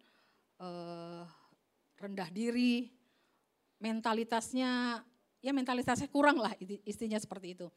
uh, 0.63 1.27
rendah 1.99 2.31
diri, 2.31 2.87
mentalitasnya 3.83 5.03
ya 5.43 5.51
mentalitasnya 5.51 6.07
kurang 6.07 6.39
lah 6.39 6.55
istrinya 6.87 7.19
seperti 7.19 7.59
itu. 7.59 7.67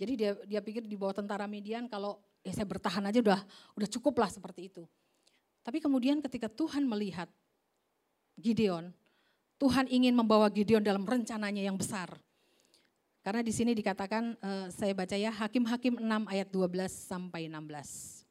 Jadi 0.00 0.12
dia 0.16 0.32
dia 0.48 0.64
pikir 0.64 0.88
di 0.88 0.96
bawah 0.96 1.20
tentara 1.20 1.44
Midian 1.44 1.92
kalau 1.92 2.16
ya 2.40 2.56
saya 2.56 2.64
bertahan 2.64 3.04
aja 3.04 3.20
udah 3.20 3.40
udah 3.76 3.88
cukup 4.00 4.16
lah 4.16 4.32
seperti 4.32 4.72
itu. 4.72 4.88
Tapi 5.60 5.76
kemudian 5.76 6.24
ketika 6.24 6.48
Tuhan 6.48 6.88
melihat 6.88 7.28
Gideon, 8.38 8.92
Tuhan 9.60 9.90
ingin 9.90 10.16
membawa 10.16 10.48
Gideon 10.48 10.80
dalam 10.80 11.04
rencananya 11.04 11.60
yang 11.60 11.76
besar. 11.76 12.16
Karena 13.20 13.44
di 13.44 13.52
sini 13.52 13.76
dikatakan 13.76 14.32
uh, 14.40 14.66
saya 14.72 14.96
baca 14.96 15.12
ya 15.12 15.28
Hakim-hakim 15.28 16.00
6 16.00 16.32
ayat 16.32 16.48
12 16.48 16.88
sampai 16.88 17.52
16. 17.52 18.24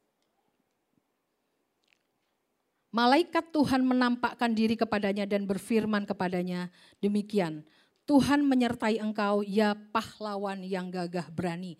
Malaikat 2.89 3.53
Tuhan 3.53 3.85
menampakkan 3.85 4.49
diri 4.49 4.73
kepadanya 4.73 5.29
dan 5.29 5.45
berfirman 5.45 6.09
kepadanya, 6.09 6.73
demikian, 6.97 7.62
Tuhan 8.09 8.41
menyertai 8.41 8.97
engkau 8.97 9.45
ya 9.45 9.77
pahlawan 9.93 10.65
yang 10.65 10.89
gagah 10.89 11.29
berani. 11.29 11.77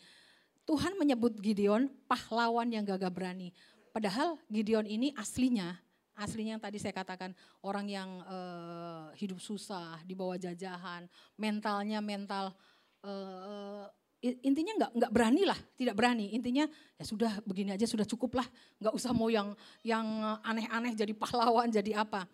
Tuhan 0.70 0.94
menyebut 1.02 1.34
Gideon 1.42 1.90
pahlawan 2.06 2.70
yang 2.70 2.86
gagah 2.86 3.10
berani. 3.10 3.50
Padahal 3.90 4.38
Gideon 4.54 4.86
ini 4.86 5.10
aslinya, 5.18 5.82
aslinya 6.20 6.60
yang 6.60 6.64
tadi 6.64 6.78
saya 6.78 6.92
katakan 6.92 7.32
orang 7.64 7.88
yang 7.88 8.10
uh, 8.28 9.10
hidup 9.16 9.40
susah, 9.40 10.04
di 10.04 10.14
bawah 10.14 10.36
jajahan, 10.36 11.08
mentalnya 11.40 12.04
mental 12.04 12.52
uh, 13.08 13.88
intinya 14.20 14.76
nggak 14.76 14.92
nggak 15.00 15.12
berani 15.16 15.48
lah, 15.48 15.56
tidak 15.80 15.96
berani. 15.96 16.36
Intinya 16.36 16.68
ya 17.00 17.04
sudah 17.08 17.40
begini 17.48 17.72
aja 17.72 17.88
sudah 17.88 18.04
cukup 18.04 18.44
lah, 18.44 18.48
nggak 18.84 18.92
usah 18.92 19.16
mau 19.16 19.32
yang 19.32 19.56
yang 19.80 20.04
aneh-aneh 20.44 20.92
jadi 20.92 21.16
pahlawan 21.16 21.72
jadi 21.72 22.04
apa. 22.04 22.28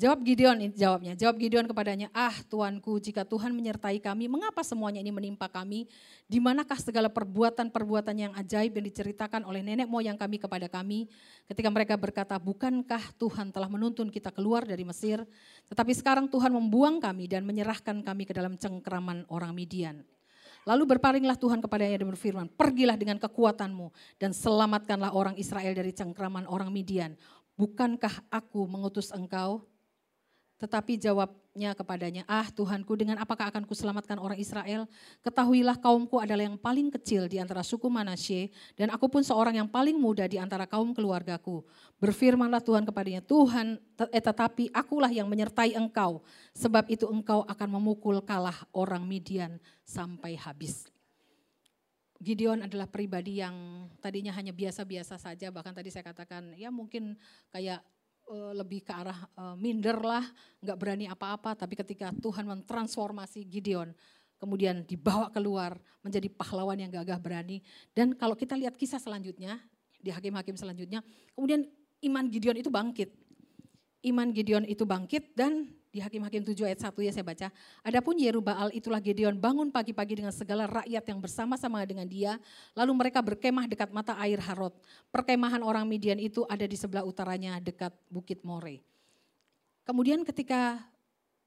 Jawab 0.00 0.24
Gideon 0.24 0.56
jawabnya, 0.72 1.12
jawab 1.12 1.36
Gideon 1.36 1.68
kepadanya, 1.68 2.08
ah 2.16 2.32
Tuanku 2.48 2.96
jika 3.04 3.20
Tuhan 3.20 3.52
menyertai 3.52 4.00
kami, 4.00 4.32
mengapa 4.32 4.64
semuanya 4.64 4.96
ini 4.96 5.12
menimpa 5.12 5.44
kami? 5.52 5.84
Di 6.24 6.40
manakah 6.40 6.80
segala 6.80 7.12
perbuatan-perbuatan 7.12 8.16
yang 8.16 8.32
ajaib 8.32 8.80
yang 8.80 8.86
diceritakan 8.88 9.44
oleh 9.44 9.60
nenek 9.60 9.84
moyang 9.84 10.16
kami 10.16 10.40
kepada 10.40 10.72
kami? 10.72 11.04
Ketika 11.44 11.68
mereka 11.68 12.00
berkata, 12.00 12.40
bukankah 12.40 13.12
Tuhan 13.20 13.52
telah 13.52 13.68
menuntun 13.68 14.08
kita 14.08 14.32
keluar 14.32 14.64
dari 14.64 14.88
Mesir? 14.88 15.20
Tetapi 15.68 15.92
sekarang 15.92 16.32
Tuhan 16.32 16.48
membuang 16.48 16.96
kami 16.96 17.28
dan 17.28 17.44
menyerahkan 17.44 18.00
kami 18.00 18.24
ke 18.24 18.32
dalam 18.32 18.56
cengkraman 18.56 19.28
orang 19.28 19.52
Midian. 19.52 20.00
Lalu 20.64 20.96
berpalinglah 20.96 21.36
Tuhan 21.36 21.60
kepadanya 21.60 22.00
dan 22.00 22.08
berfirman, 22.08 22.48
pergilah 22.56 22.96
dengan 22.96 23.20
kekuatanmu 23.20 24.16
dan 24.16 24.32
selamatkanlah 24.32 25.12
orang 25.12 25.36
Israel 25.36 25.76
dari 25.76 25.92
cengkraman 25.92 26.48
orang 26.48 26.72
Midian. 26.72 27.20
Bukankah 27.60 28.32
aku 28.32 28.64
mengutus 28.64 29.12
engkau? 29.12 29.68
Tetapi 30.60 31.00
jawabnya 31.00 31.72
kepadanya, 31.72 32.28
ah 32.28 32.44
Tuhanku 32.44 32.92
dengan 32.92 33.16
apakah 33.16 33.48
akan 33.48 33.64
kuselamatkan 33.64 34.20
orang 34.20 34.36
Israel? 34.36 34.84
Ketahuilah 35.24 35.80
kaumku 35.80 36.20
adalah 36.20 36.44
yang 36.44 36.60
paling 36.60 36.92
kecil 36.92 37.32
di 37.32 37.40
antara 37.40 37.64
suku 37.64 37.88
Manasye 37.88 38.52
dan 38.76 38.92
aku 38.92 39.08
pun 39.08 39.24
seorang 39.24 39.56
yang 39.56 39.68
paling 39.72 39.96
muda 39.96 40.28
di 40.28 40.36
antara 40.36 40.68
kaum 40.68 40.92
keluargaku. 40.92 41.64
Berfirmanlah 41.96 42.60
Tuhan 42.60 42.84
kepadanya, 42.84 43.24
Tuhan 43.24 43.80
eh, 44.12 44.20
tetapi 44.20 44.68
akulah 44.76 45.08
yang 45.08 45.32
menyertai 45.32 45.72
engkau 45.72 46.20
sebab 46.52 46.92
itu 46.92 47.08
engkau 47.08 47.40
akan 47.48 47.68
memukul 47.80 48.20
kalah 48.20 48.60
orang 48.76 49.08
Midian 49.08 49.56
sampai 49.80 50.36
habis. 50.36 50.92
Gideon 52.20 52.68
adalah 52.68 52.84
pribadi 52.84 53.40
yang 53.40 53.88
tadinya 53.96 54.36
hanya 54.36 54.52
biasa-biasa 54.52 55.16
saja, 55.16 55.48
bahkan 55.48 55.72
tadi 55.72 55.88
saya 55.88 56.04
katakan 56.04 56.52
ya 56.52 56.68
mungkin 56.68 57.16
kayak 57.48 57.80
uh, 58.30 58.54
lebih 58.54 58.86
ke 58.86 58.94
arah 58.94 59.26
uh, 59.34 59.58
minder 59.58 59.98
lah, 59.98 60.22
nggak 60.62 60.78
berani 60.78 61.10
apa-apa. 61.10 61.58
Tapi 61.58 61.74
ketika 61.74 62.14
Tuhan 62.14 62.46
mentransformasi 62.46 63.42
Gideon, 63.50 63.90
kemudian 64.38 64.86
dibawa 64.86 65.28
keluar 65.34 65.76
menjadi 66.00 66.30
pahlawan 66.30 66.78
yang 66.78 66.88
gagah 66.94 67.18
berani. 67.18 67.60
Dan 67.90 68.14
kalau 68.14 68.38
kita 68.38 68.54
lihat 68.54 68.78
kisah 68.78 69.02
selanjutnya, 69.02 69.58
di 70.00 70.08
hakim-hakim 70.14 70.56
selanjutnya, 70.56 71.02
kemudian 71.34 71.66
iman 72.06 72.24
Gideon 72.30 72.56
itu 72.56 72.70
bangkit. 72.70 73.10
Iman 74.00 74.32
Gideon 74.32 74.64
itu 74.64 74.88
bangkit 74.88 75.36
dan 75.36 75.68
di 75.90 75.98
Hakim-Hakim 75.98 76.46
7 76.46 76.70
ayat 76.70 76.80
1 76.86 76.94
ya 77.02 77.12
saya 77.12 77.26
baca. 77.26 77.48
Adapun 77.82 78.14
Yerubaal 78.14 78.70
itulah 78.70 79.02
Gideon 79.02 79.34
bangun 79.34 79.74
pagi-pagi 79.74 80.22
dengan 80.22 80.30
segala 80.30 80.70
rakyat 80.70 81.02
yang 81.02 81.18
bersama-sama 81.18 81.82
dengan 81.82 82.06
dia. 82.06 82.38
Lalu 82.78 82.92
mereka 82.94 83.18
berkemah 83.18 83.66
dekat 83.66 83.90
mata 83.90 84.14
air 84.22 84.38
Harod. 84.38 84.72
Perkemahan 85.10 85.66
orang 85.66 85.84
Midian 85.90 86.22
itu 86.22 86.46
ada 86.46 86.62
di 86.62 86.78
sebelah 86.78 87.02
utaranya 87.02 87.58
dekat 87.58 87.90
Bukit 88.06 88.46
More. 88.46 88.78
Kemudian 89.82 90.22
ketika 90.22 90.78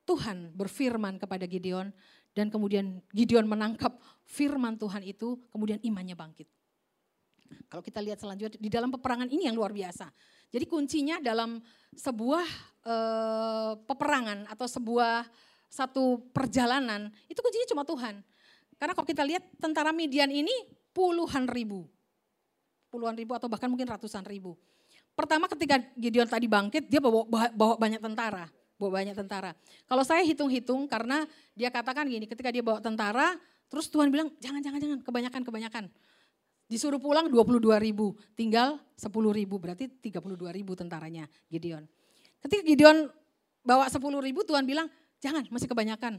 Tuhan 0.03 0.51
berfirman 0.51 1.15
kepada 1.15 1.47
Gideon 1.47 1.95
dan 2.35 2.51
kemudian 2.51 2.99
Gideon 3.15 3.47
menangkap 3.47 3.95
firman 4.27 4.75
Tuhan 4.75 5.07
itu, 5.07 5.39
kemudian 5.47 5.79
imannya 5.79 6.19
bangkit. 6.19 6.51
Kalau 7.67 7.81
kita 7.81 7.99
lihat 8.03 8.21
selanjutnya 8.21 8.59
di 8.61 8.69
dalam 8.69 8.93
peperangan 8.93 9.29
ini 9.29 9.49
yang 9.49 9.57
luar 9.57 9.73
biasa. 9.73 10.09
Jadi 10.53 10.65
kuncinya 10.69 11.17
dalam 11.17 11.57
sebuah 11.97 12.45
uh, 12.85 13.73
peperangan 13.89 14.45
atau 14.49 14.69
sebuah 14.69 15.25
satu 15.73 16.21
perjalanan 16.29 17.09
itu 17.25 17.41
kuncinya 17.41 17.67
cuma 17.73 17.81
Tuhan. 17.81 18.21
Karena 18.77 18.93
kalau 18.93 19.07
kita 19.09 19.25
lihat 19.25 19.41
tentara 19.57 19.89
Midian 19.89 20.29
ini 20.29 20.53
puluhan 20.93 21.49
ribu. 21.49 21.89
Puluhan 22.93 23.17
ribu 23.17 23.33
atau 23.33 23.49
bahkan 23.49 23.65
mungkin 23.65 23.89
ratusan 23.89 24.21
ribu. 24.29 24.53
Pertama 25.17 25.49
ketika 25.49 25.81
Gideon 25.97 26.29
tadi 26.29 26.45
bangkit 26.45 26.89
dia 26.89 27.01
bawa, 27.01 27.25
bawa 27.53 27.73
banyak 27.77 28.01
tentara. 28.01 28.45
bawa 28.73 28.99
banyak 28.99 29.15
tentara. 29.15 29.55
Kalau 29.87 30.03
saya 30.03 30.25
hitung-hitung 30.25 30.89
karena 30.89 31.23
dia 31.55 31.71
katakan 31.71 32.03
gini, 32.09 32.27
ketika 32.27 32.49
dia 32.51 32.59
bawa 32.59 32.83
tentara, 32.83 33.37
terus 33.71 33.87
Tuhan 33.87 34.11
bilang 34.11 34.33
jangan, 34.43 34.59
jangan, 34.59 34.79
jangan, 34.81 34.99
kebanyakan, 35.05 35.41
kebanyakan. 35.45 35.85
Disuruh 36.73 36.97
pulang 36.97 37.29
22 37.29 37.61
ribu, 37.77 38.17
tinggal 38.33 38.81
10 38.97 39.13
ribu, 39.29 39.61
berarti 39.61 39.85
32 39.85 40.49
ribu 40.49 40.73
tentaranya 40.73 41.29
Gideon. 41.45 41.85
Ketika 42.41 42.65
Gideon 42.65 43.13
bawa 43.61 43.85
10 43.85 44.01
ribu, 44.25 44.41
Tuhan 44.41 44.65
bilang 44.65 44.89
jangan, 45.21 45.45
masih 45.53 45.69
kebanyakan. 45.69 46.17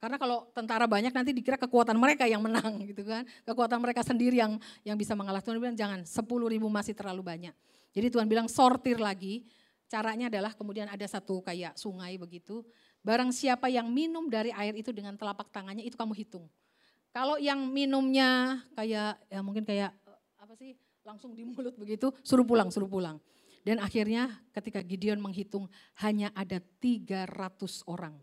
Karena 0.00 0.16
kalau 0.16 0.48
tentara 0.56 0.88
banyak 0.88 1.12
nanti 1.12 1.36
dikira 1.36 1.60
kekuatan 1.60 2.00
mereka 2.00 2.24
yang 2.24 2.40
menang 2.40 2.80
gitu 2.88 3.04
kan. 3.04 3.28
Kekuatan 3.44 3.76
mereka 3.76 4.00
sendiri 4.00 4.40
yang 4.40 4.56
yang 4.88 4.96
bisa 4.96 5.12
mengalah. 5.12 5.44
Tuhan 5.44 5.60
bilang 5.60 5.76
jangan, 5.76 6.08
10 6.08 6.16
ribu 6.48 6.72
masih 6.72 6.96
terlalu 6.96 7.20
banyak. 7.20 7.52
Jadi 7.92 8.08
Tuhan 8.08 8.24
bilang 8.24 8.48
sortir 8.48 8.96
lagi, 8.96 9.44
Caranya 9.90 10.30
adalah 10.30 10.54
kemudian 10.54 10.86
ada 10.86 11.02
satu 11.02 11.42
kayak 11.42 11.74
sungai 11.74 12.14
begitu. 12.14 12.62
Barang 13.02 13.34
siapa 13.34 13.66
yang 13.66 13.90
minum 13.90 14.30
dari 14.30 14.54
air 14.54 14.70
itu 14.78 14.94
dengan 14.94 15.18
telapak 15.18 15.50
tangannya 15.50 15.82
itu 15.82 15.98
kamu 15.98 16.14
hitung. 16.14 16.46
Kalau 17.10 17.36
yang 17.42 17.66
minumnya 17.66 18.62
kayak 18.78 19.18
ya 19.26 19.40
mungkin 19.42 19.66
kayak 19.66 19.90
eh, 20.06 20.20
apa 20.38 20.54
sih 20.54 20.78
langsung 21.02 21.34
di 21.34 21.42
mulut 21.42 21.74
begitu, 21.74 22.14
suruh 22.22 22.46
pulang, 22.46 22.70
suruh 22.70 22.86
pulang. 22.86 23.18
Dan 23.60 23.82
akhirnya 23.82 24.40
ketika 24.56 24.80
Gideon 24.80 25.20
menghitung 25.20 25.68
hanya 26.00 26.32
ada 26.32 26.62
300 26.80 27.28
orang. 27.90 28.16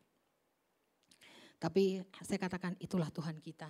Tapi 1.58 2.02
saya 2.22 2.40
katakan 2.42 2.74
itulah 2.82 3.10
Tuhan 3.14 3.38
kita. 3.42 3.70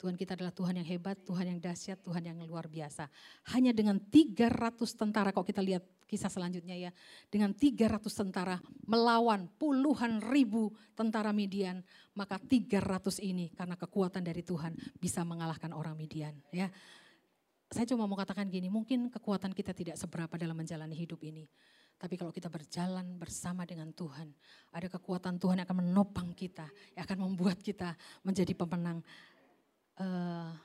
Tuhan 0.00 0.16
kita 0.16 0.32
adalah 0.32 0.48
Tuhan 0.48 0.80
yang 0.80 0.88
hebat, 0.88 1.20
Tuhan 1.28 1.44
yang 1.44 1.60
dahsyat, 1.60 2.00
Tuhan 2.00 2.24
yang 2.24 2.40
luar 2.48 2.72
biasa. 2.72 3.04
Hanya 3.52 3.76
dengan 3.76 4.00
300 4.00 4.80
tentara, 4.96 5.28
kalau 5.28 5.44
kita 5.44 5.60
lihat 5.60 5.84
kisah 6.08 6.32
selanjutnya 6.32 6.72
ya. 6.72 6.90
Dengan 7.28 7.52
300 7.52 8.00
tentara 8.08 8.56
melawan 8.88 9.44
puluhan 9.60 10.24
ribu 10.32 10.72
tentara 10.96 11.36
Midian. 11.36 11.84
Maka 12.16 12.40
300 12.40 13.20
ini 13.20 13.52
karena 13.52 13.76
kekuatan 13.76 14.24
dari 14.24 14.40
Tuhan 14.40 14.72
bisa 14.96 15.20
mengalahkan 15.20 15.76
orang 15.76 15.92
Midian. 16.00 16.32
Ya. 16.48 16.72
Saya 17.70 17.86
cuma 17.86 18.08
mau 18.08 18.18
katakan 18.18 18.50
gini, 18.50 18.66
mungkin 18.66 19.12
kekuatan 19.12 19.54
kita 19.54 19.70
tidak 19.70 19.94
seberapa 19.94 20.34
dalam 20.34 20.58
menjalani 20.58 20.96
hidup 20.96 21.22
ini. 21.22 21.46
Tapi 22.00 22.16
kalau 22.16 22.32
kita 22.32 22.48
berjalan 22.48 23.04
bersama 23.20 23.68
dengan 23.68 23.92
Tuhan, 23.92 24.32
ada 24.72 24.88
kekuatan 24.88 25.36
Tuhan 25.36 25.60
yang 25.60 25.68
akan 25.68 25.84
menopang 25.84 26.32
kita, 26.32 26.64
yang 26.96 27.04
akan 27.04 27.28
membuat 27.28 27.60
kita 27.60 27.92
menjadi 28.24 28.56
pemenang. 28.56 29.04
Uh, 30.00 30.56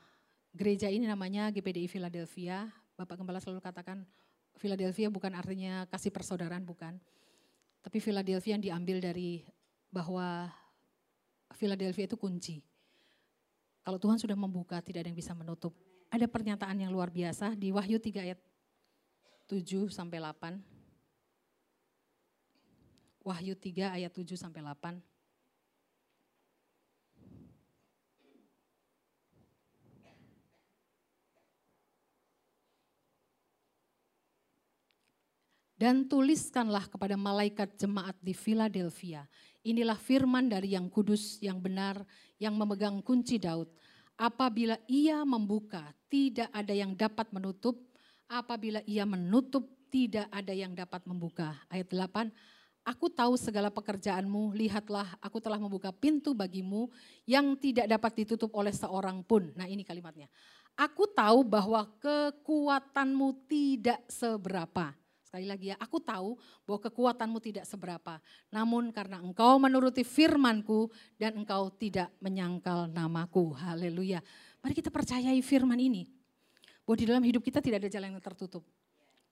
gereja 0.56 0.88
ini 0.88 1.04
namanya 1.04 1.52
GPDI 1.52 1.92
Philadelphia. 1.92 2.72
Bapak 2.96 3.20
Gembala 3.20 3.36
selalu 3.36 3.60
katakan 3.60 4.08
Philadelphia 4.56 5.12
bukan 5.12 5.36
artinya 5.36 5.84
kasih 5.92 6.08
persaudaraan, 6.08 6.64
bukan. 6.64 6.96
Tapi 7.84 8.00
Philadelphia 8.00 8.56
yang 8.56 8.64
diambil 8.64 9.04
dari 9.04 9.44
bahwa 9.92 10.48
Philadelphia 11.52 12.08
itu 12.08 12.16
kunci. 12.16 12.64
Kalau 13.84 14.00
Tuhan 14.00 14.16
sudah 14.16 14.34
membuka, 14.34 14.80
tidak 14.80 15.04
ada 15.04 15.12
yang 15.12 15.20
bisa 15.20 15.36
menutup. 15.36 15.76
Ada 16.08 16.24
pernyataan 16.26 16.80
yang 16.80 16.88
luar 16.88 17.12
biasa 17.12 17.52
di 17.54 17.70
Wahyu 17.70 18.00
3 18.00 18.32
ayat 18.32 18.40
7 19.46 19.92
sampai 19.92 20.18
8. 20.18 20.58
Wahyu 23.20 23.54
3 23.54 24.00
ayat 24.00 24.10
7 24.10 24.34
sampai 24.34 24.64
8. 24.64 25.15
Dan 35.76 36.08
tuliskanlah 36.08 36.88
kepada 36.88 37.20
malaikat 37.20 37.76
jemaat 37.76 38.16
di 38.24 38.32
Philadelphia. 38.32 39.28
Inilah 39.60 40.00
firman 40.00 40.48
dari 40.48 40.72
yang 40.72 40.88
kudus, 40.88 41.36
yang 41.44 41.60
benar, 41.60 42.00
yang 42.40 42.56
memegang 42.56 43.04
kunci 43.04 43.36
Daud. 43.36 43.68
Apabila 44.16 44.80
ia 44.88 45.20
membuka, 45.28 45.84
tidak 46.08 46.48
ada 46.48 46.72
yang 46.72 46.96
dapat 46.96 47.28
menutup. 47.28 47.76
Apabila 48.24 48.80
ia 48.88 49.04
menutup, 49.04 49.68
tidak 49.92 50.32
ada 50.32 50.56
yang 50.56 50.72
dapat 50.72 51.04
membuka. 51.04 51.52
Ayat 51.68 51.92
8, 51.92 52.32
Aku 52.86 53.10
tahu 53.10 53.34
segala 53.34 53.66
pekerjaanmu, 53.66 54.54
lihatlah 54.54 55.18
aku 55.18 55.42
telah 55.42 55.58
membuka 55.58 55.90
pintu 55.90 56.38
bagimu 56.38 56.86
yang 57.26 57.58
tidak 57.58 57.90
dapat 57.90 58.22
ditutup 58.22 58.54
oleh 58.54 58.70
seorang 58.70 59.26
pun. 59.26 59.50
Nah 59.58 59.66
ini 59.66 59.82
kalimatnya. 59.82 60.30
Aku 60.78 61.10
tahu 61.10 61.42
bahwa 61.42 61.82
kekuatanmu 61.98 63.42
tidak 63.50 64.06
seberapa. 64.06 64.94
Sekali 65.36 65.52
lagi 65.52 65.68
ya, 65.68 65.76
aku 65.76 66.00
tahu 66.00 66.40
bahwa 66.64 66.80
kekuatanmu 66.88 67.36
tidak 67.44 67.68
seberapa. 67.68 68.16
Namun 68.48 68.88
karena 68.88 69.20
engkau 69.20 69.60
menuruti 69.60 70.00
firmanku 70.00 70.88
dan 71.20 71.36
engkau 71.36 71.68
tidak 71.76 72.08
menyangkal 72.24 72.88
namaku. 72.88 73.52
Haleluya. 73.52 74.24
Mari 74.64 74.72
kita 74.72 74.88
percayai 74.88 75.36
firman 75.44 75.76
ini. 75.76 76.08
Bahwa 76.88 76.96
di 76.96 77.04
dalam 77.04 77.20
hidup 77.20 77.44
kita 77.44 77.60
tidak 77.60 77.84
ada 77.84 77.92
jalan 77.92 78.16
yang 78.16 78.24
tertutup. 78.24 78.64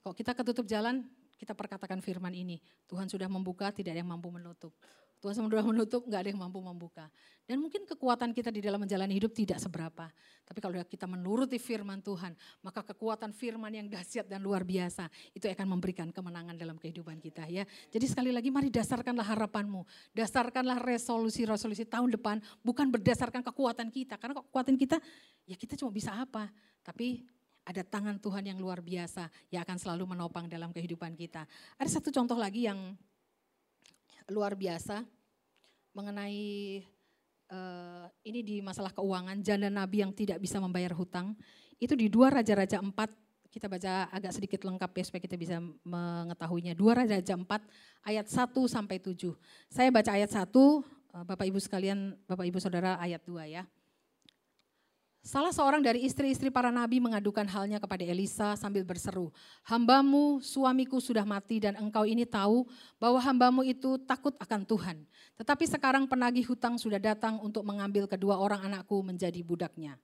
Kalau 0.04 0.12
kita 0.12 0.36
ketutup 0.36 0.68
jalan, 0.68 1.08
kita 1.40 1.56
perkatakan 1.56 2.04
firman 2.04 2.36
ini. 2.36 2.60
Tuhan 2.84 3.08
sudah 3.08 3.32
membuka, 3.32 3.72
tidak 3.72 3.96
ada 3.96 4.04
yang 4.04 4.12
mampu 4.12 4.28
menutup. 4.28 4.76
Tuhan 5.24 5.40
sudah 5.40 5.64
menutup, 5.64 6.04
nggak 6.04 6.20
ada 6.20 6.28
yang 6.28 6.36
mampu 6.44 6.60
membuka. 6.60 7.08
Dan 7.48 7.64
mungkin 7.64 7.88
kekuatan 7.88 8.36
kita 8.36 8.52
di 8.52 8.60
dalam 8.60 8.76
menjalani 8.76 9.16
hidup 9.16 9.32
tidak 9.32 9.56
seberapa. 9.56 10.12
Tapi 10.44 10.60
kalau 10.60 10.76
kita 10.84 11.08
menuruti 11.08 11.56
firman 11.56 12.04
Tuhan, 12.04 12.36
maka 12.60 12.84
kekuatan 12.84 13.32
firman 13.32 13.72
yang 13.72 13.88
dahsyat 13.88 14.28
dan 14.28 14.44
luar 14.44 14.68
biasa, 14.68 15.08
itu 15.32 15.48
akan 15.48 15.64
memberikan 15.64 16.12
kemenangan 16.12 16.60
dalam 16.60 16.76
kehidupan 16.76 17.24
kita 17.24 17.48
ya. 17.48 17.64
Jadi 17.88 18.04
sekali 18.04 18.36
lagi 18.36 18.52
mari 18.52 18.68
dasarkanlah 18.68 19.24
harapanmu. 19.24 19.88
Dasarkanlah 20.12 20.84
resolusi-resolusi 20.84 21.88
tahun 21.88 22.12
depan, 22.20 22.44
bukan 22.60 22.92
berdasarkan 22.92 23.40
kekuatan 23.48 23.88
kita. 23.88 24.20
Karena 24.20 24.44
kekuatan 24.44 24.76
kita, 24.76 25.00
ya 25.48 25.56
kita 25.56 25.80
cuma 25.80 25.88
bisa 25.88 26.12
apa. 26.12 26.52
Tapi 26.84 27.24
ada 27.64 27.80
tangan 27.80 28.20
Tuhan 28.20 28.44
yang 28.44 28.60
luar 28.60 28.84
biasa 28.84 29.32
yang 29.48 29.64
akan 29.64 29.80
selalu 29.80 30.04
menopang 30.12 30.52
dalam 30.52 30.68
kehidupan 30.68 31.16
kita. 31.16 31.48
Ada 31.80 31.96
satu 31.96 32.12
contoh 32.12 32.36
lagi 32.36 32.68
yang 32.68 32.92
luar 34.32 34.56
biasa 34.56 35.04
mengenai 35.92 36.82
uh, 37.52 38.06
ini 38.24 38.40
di 38.40 38.56
masalah 38.64 38.90
keuangan 38.90 39.38
janda 39.44 39.68
nabi 39.68 40.02
yang 40.02 40.12
tidak 40.12 40.40
bisa 40.40 40.58
membayar 40.58 40.92
hutang 40.96 41.36
itu 41.76 41.92
di 41.92 42.08
dua 42.08 42.30
raja-raja 42.32 42.80
empat 42.80 43.12
kita 43.54 43.70
baca 43.70 44.10
agak 44.10 44.34
sedikit 44.34 44.66
lengkap 44.66 44.90
ya 44.98 45.04
supaya 45.06 45.22
kita 45.22 45.38
bisa 45.38 45.62
mengetahuinya. 45.86 46.74
Dua 46.74 46.98
Raja-Raja 46.98 47.38
4 47.38 47.46
ayat 48.02 48.26
1 48.26 48.50
sampai 48.66 48.98
7. 48.98 49.30
Saya 49.70 49.94
baca 49.94 50.10
ayat 50.10 50.26
1, 50.26 50.82
eh, 51.14 51.22
Bapak 51.22 51.46
Ibu 51.46 51.62
sekalian, 51.62 52.18
Bapak 52.26 52.50
Ibu 52.50 52.58
Saudara 52.58 52.98
ayat 52.98 53.22
2 53.22 53.46
ya. 53.46 53.62
Salah 55.24 55.56
seorang 55.56 55.80
dari 55.80 56.04
istri-istri 56.04 56.52
para 56.52 56.68
nabi 56.68 57.00
mengadukan 57.00 57.48
halnya 57.48 57.80
kepada 57.80 58.04
Elisa 58.04 58.60
sambil 58.60 58.84
berseru, 58.84 59.32
Hambamu, 59.64 60.44
suamiku 60.44 61.00
sudah 61.00 61.24
mati 61.24 61.64
dan 61.64 61.80
engkau 61.80 62.04
ini 62.04 62.28
tahu 62.28 62.68
bahwa 63.00 63.16
hambamu 63.24 63.64
itu 63.64 63.96
takut 64.04 64.36
akan 64.36 64.68
Tuhan. 64.68 65.00
Tetapi 65.40 65.64
sekarang 65.64 66.04
penagih 66.04 66.44
hutang 66.44 66.76
sudah 66.76 67.00
datang 67.00 67.40
untuk 67.40 67.64
mengambil 67.64 68.04
kedua 68.04 68.36
orang 68.36 68.68
anakku 68.68 69.00
menjadi 69.00 69.40
budaknya. 69.40 69.96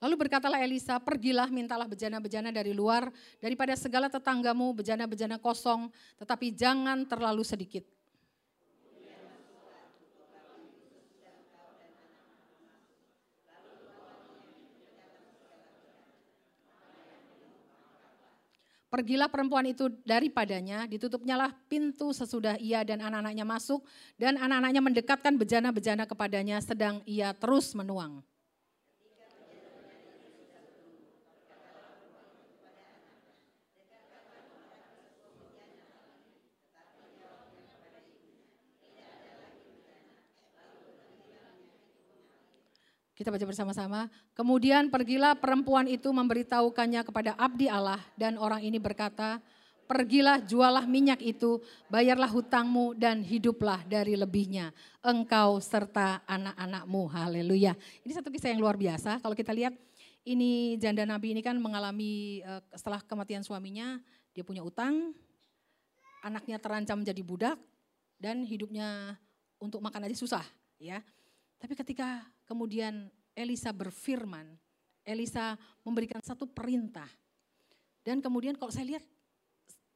Lalu 0.00 0.16
berkatalah 0.16 0.64
Elisa, 0.64 0.96
pergilah 0.96 1.52
mintalah 1.52 1.84
bejana-bejana 1.84 2.48
dari 2.48 2.72
luar, 2.72 3.12
daripada 3.36 3.76
segala 3.76 4.08
tetanggamu 4.08 4.72
bejana-bejana 4.72 5.36
kosong, 5.36 5.92
tetapi 6.16 6.56
jangan 6.56 7.04
terlalu 7.04 7.44
sedikit. 7.44 7.84
Pergilah 18.90 19.30
perempuan 19.30 19.70
itu 19.70 19.86
daripadanya, 20.02 20.82
ditutupnyalah 20.88 21.54
pintu 21.70 22.10
sesudah 22.10 22.58
ia 22.58 22.82
dan 22.82 22.98
anak-anaknya 22.98 23.46
masuk, 23.46 23.86
dan 24.18 24.34
anak-anaknya 24.34 24.82
mendekatkan 24.82 25.36
bejana-bejana 25.38 26.08
kepadanya, 26.10 26.58
sedang 26.58 26.98
ia 27.06 27.30
terus 27.36 27.70
menuang. 27.76 28.24
Kita 43.20 43.28
baca 43.28 43.44
bersama-sama. 43.44 44.08
Kemudian 44.32 44.88
pergilah 44.88 45.36
perempuan 45.36 45.84
itu 45.84 46.08
memberitahukannya 46.08 47.04
kepada 47.04 47.36
abdi 47.36 47.68
Allah 47.68 48.00
dan 48.16 48.40
orang 48.40 48.64
ini 48.64 48.80
berkata, 48.80 49.44
Pergilah, 49.84 50.38
jualah 50.38 50.86
minyak 50.86 51.18
itu, 51.18 51.58
bayarlah 51.90 52.30
hutangmu 52.30 52.94
dan 52.94 53.26
hiduplah 53.26 53.82
dari 53.84 54.14
lebihnya. 54.14 54.70
Engkau 55.02 55.58
serta 55.58 56.22
anak-anakmu. 56.30 57.10
Haleluya. 57.10 57.74
Ini 58.06 58.12
satu 58.14 58.30
kisah 58.30 58.54
yang 58.54 58.62
luar 58.62 58.78
biasa. 58.78 59.18
Kalau 59.18 59.34
kita 59.34 59.50
lihat 59.50 59.74
ini 60.22 60.78
janda 60.78 61.02
nabi 61.02 61.34
ini 61.34 61.42
kan 61.42 61.58
mengalami 61.58 62.38
uh, 62.46 62.62
setelah 62.70 63.02
kematian 63.02 63.42
suaminya, 63.42 63.98
dia 64.30 64.46
punya 64.46 64.62
utang, 64.62 65.10
anaknya 66.22 66.62
terancam 66.62 67.02
jadi 67.02 67.20
budak 67.26 67.58
dan 68.16 68.46
hidupnya 68.46 69.18
untuk 69.58 69.82
makan 69.82 70.06
aja 70.06 70.14
susah, 70.14 70.46
ya. 70.78 71.02
Tapi 71.58 71.74
ketika 71.74 72.24
kemudian 72.50 73.06
Elisa 73.30 73.70
berfirman, 73.70 74.58
Elisa 75.06 75.54
memberikan 75.86 76.18
satu 76.18 76.50
perintah. 76.50 77.06
Dan 78.02 78.18
kemudian 78.18 78.58
kalau 78.58 78.74
saya 78.74 78.98
lihat 78.98 79.04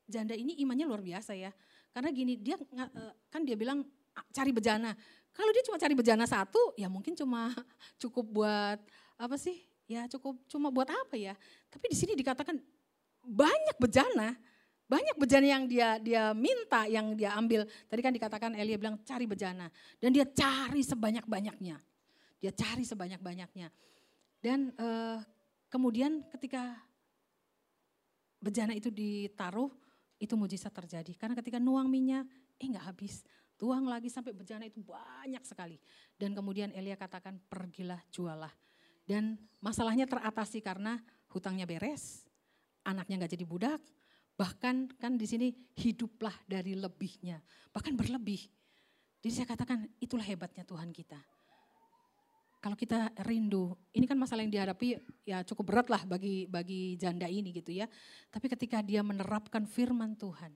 janda 0.06 0.38
ini 0.38 0.54
imannya 0.62 0.86
luar 0.86 1.02
biasa 1.02 1.34
ya. 1.34 1.50
Karena 1.90 2.14
gini, 2.14 2.38
dia 2.38 2.54
eh, 2.54 3.12
kan 3.26 3.42
dia 3.42 3.58
bilang 3.58 3.82
cari 4.30 4.54
bejana. 4.54 4.94
Kalau 5.34 5.50
dia 5.50 5.66
cuma 5.66 5.82
cari 5.82 5.98
bejana 5.98 6.30
satu, 6.30 6.78
ya 6.78 6.86
mungkin 6.86 7.18
cuma 7.18 7.50
cukup 8.02 8.22
buat 8.30 8.78
apa 9.18 9.34
sih? 9.34 9.58
Ya 9.90 10.06
cukup 10.06 10.38
cuma 10.46 10.70
buat 10.70 10.86
apa 10.86 11.18
ya? 11.18 11.34
Tapi 11.74 11.90
di 11.90 11.96
sini 11.98 12.14
dikatakan 12.14 12.62
banyak 13.26 13.76
bejana, 13.82 14.38
banyak 14.86 15.16
bejana 15.18 15.46
yang 15.48 15.64
dia 15.66 15.98
dia 15.98 16.30
minta, 16.32 16.86
yang 16.86 17.18
dia 17.18 17.34
ambil. 17.34 17.66
Tadi 17.90 18.00
kan 18.00 18.14
dikatakan 18.14 18.50
Elia 18.54 18.78
bilang 18.78 19.02
cari 19.02 19.26
bejana 19.26 19.66
dan 19.98 20.14
dia 20.14 20.22
cari 20.22 20.86
sebanyak-banyaknya. 20.86 21.93
Dia 22.44 22.52
cari 22.52 22.85
sebanyak-banyaknya. 22.85 23.72
Dan 24.37 24.68
uh, 24.76 25.16
kemudian 25.72 26.20
ketika 26.28 26.76
bejana 28.37 28.76
itu 28.76 28.92
ditaruh, 28.92 29.72
itu 30.20 30.37
mujizat 30.37 30.68
terjadi. 30.76 31.16
Karena 31.16 31.33
ketika 31.40 31.57
nuang 31.57 31.88
minyak, 31.88 32.28
eh 32.61 32.68
nggak 32.68 32.85
habis. 32.85 33.24
Tuang 33.57 33.88
lagi 33.88 34.12
sampai 34.12 34.37
bejana 34.37 34.68
itu 34.68 34.85
banyak 34.85 35.40
sekali. 35.40 35.80
Dan 36.20 36.37
kemudian 36.37 36.68
Elia 36.76 37.00
katakan 37.00 37.40
pergilah 37.48 38.04
jualah. 38.12 38.52
Dan 39.09 39.40
masalahnya 39.64 40.04
teratasi 40.04 40.61
karena 40.61 41.00
hutangnya 41.33 41.64
beres, 41.64 42.28
anaknya 42.85 43.24
nggak 43.24 43.40
jadi 43.40 43.46
budak, 43.48 43.80
bahkan 44.37 44.92
kan 45.00 45.16
di 45.16 45.24
sini 45.24 45.48
hiduplah 45.80 46.37
dari 46.44 46.76
lebihnya, 46.76 47.40
bahkan 47.72 47.96
berlebih. 47.96 48.44
Jadi 49.24 49.33
saya 49.33 49.48
katakan 49.48 49.88
itulah 49.96 50.28
hebatnya 50.28 50.68
Tuhan 50.68 50.92
kita 50.92 51.16
kalau 52.64 52.81
kita 52.81 53.12
rindu, 53.29 53.77
ini 53.92 54.09
kan 54.09 54.16
masalah 54.16 54.40
yang 54.40 54.48
dihadapi 54.48 54.96
ya 55.29 55.44
cukup 55.44 55.68
berat 55.68 55.92
lah 55.92 56.00
bagi 56.09 56.48
bagi 56.48 56.96
janda 56.96 57.29
ini 57.29 57.53
gitu 57.53 57.77
ya. 57.77 57.85
Tapi 58.33 58.48
ketika 58.48 58.81
dia 58.81 59.05
menerapkan 59.05 59.68
firman 59.68 60.16
Tuhan, 60.16 60.48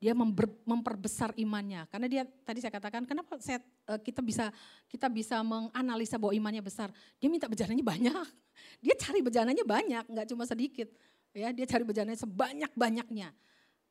dia 0.00 0.16
member, 0.16 0.48
memperbesar 0.64 1.36
imannya. 1.36 1.84
Karena 1.92 2.08
dia 2.08 2.22
tadi 2.24 2.64
saya 2.64 2.72
katakan 2.72 3.04
kenapa 3.04 3.36
saya, 3.36 3.60
eh, 3.84 4.00
kita 4.00 4.24
bisa 4.24 4.48
kita 4.88 5.12
bisa 5.12 5.44
menganalisa 5.44 6.16
bahwa 6.16 6.32
imannya 6.32 6.64
besar. 6.64 6.88
Dia 7.20 7.28
minta 7.28 7.52
bejananya 7.52 7.84
banyak. 7.84 8.26
Dia 8.84 8.94
cari 8.96 9.20
bejananya 9.20 9.64
banyak, 9.64 10.04
nggak 10.08 10.26
cuma 10.32 10.44
sedikit. 10.48 10.88
Ya, 11.32 11.48
dia 11.56 11.64
cari 11.64 11.82
bejananya 11.88 12.20
sebanyak-banyaknya. 12.20 13.32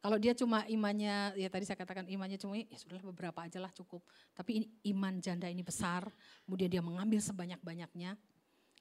Kalau 0.01 0.17
dia 0.17 0.33
cuma 0.33 0.65
imannya, 0.65 1.37
ya 1.37 1.45
tadi 1.45 1.61
saya 1.61 1.77
katakan 1.77 2.09
imannya 2.09 2.41
cuma 2.41 2.57
ya 2.57 2.73
sudahlah 2.73 3.05
beberapa 3.13 3.45
aja 3.45 3.61
lah 3.61 3.69
cukup. 3.69 4.01
Tapi 4.33 4.57
ini, 4.57 4.67
iman 4.89 5.21
janda 5.21 5.45
ini 5.45 5.61
besar, 5.61 6.09
kemudian 6.41 6.73
dia 6.73 6.81
mengambil 6.81 7.21
sebanyak-banyaknya 7.21 8.17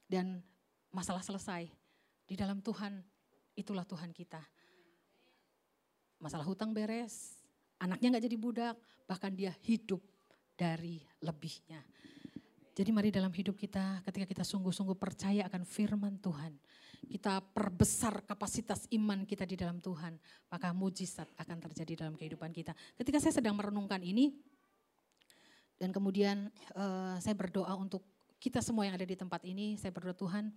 dan 0.09 0.41
masalah 0.89 1.21
selesai. 1.21 1.69
Di 2.25 2.33
dalam 2.33 2.57
Tuhan, 2.65 3.05
itulah 3.53 3.85
Tuhan 3.85 4.09
kita. 4.09 4.41
Masalah 6.17 6.41
hutang 6.41 6.73
beres, 6.73 7.37
anaknya 7.77 8.17
nggak 8.17 8.25
jadi 8.25 8.37
budak, 8.41 8.75
bahkan 9.05 9.29
dia 9.29 9.53
hidup 9.61 10.01
dari 10.57 11.05
lebihnya. 11.21 11.85
Jadi 12.73 12.89
mari 12.89 13.13
dalam 13.13 13.29
hidup 13.29 13.53
kita 13.61 14.01
ketika 14.09 14.25
kita 14.25 14.41
sungguh-sungguh 14.41 14.97
percaya 14.97 15.45
akan 15.45 15.69
firman 15.69 16.17
Tuhan 16.17 16.57
kita 17.07 17.41
perbesar 17.41 18.21
kapasitas 18.23 18.85
iman 18.93 19.25
kita 19.25 19.45
di 19.45 19.57
dalam 19.57 19.81
Tuhan, 19.81 20.17
maka 20.49 20.69
mujizat 20.71 21.27
akan 21.37 21.57
terjadi 21.69 22.05
dalam 22.05 22.15
kehidupan 22.15 22.53
kita. 22.53 22.77
Ketika 22.97 23.17
saya 23.17 23.33
sedang 23.41 23.57
merenungkan 23.57 24.01
ini, 24.01 24.37
dan 25.81 25.89
kemudian 25.89 26.53
uh, 26.77 27.17
saya 27.17 27.33
berdoa 27.33 27.73
untuk 27.73 28.05
kita 28.37 28.61
semua 28.61 28.85
yang 28.85 28.93
ada 28.93 29.05
di 29.05 29.17
tempat 29.17 29.41
ini, 29.45 29.81
saya 29.81 29.89
berdoa 29.89 30.13
Tuhan, 30.13 30.53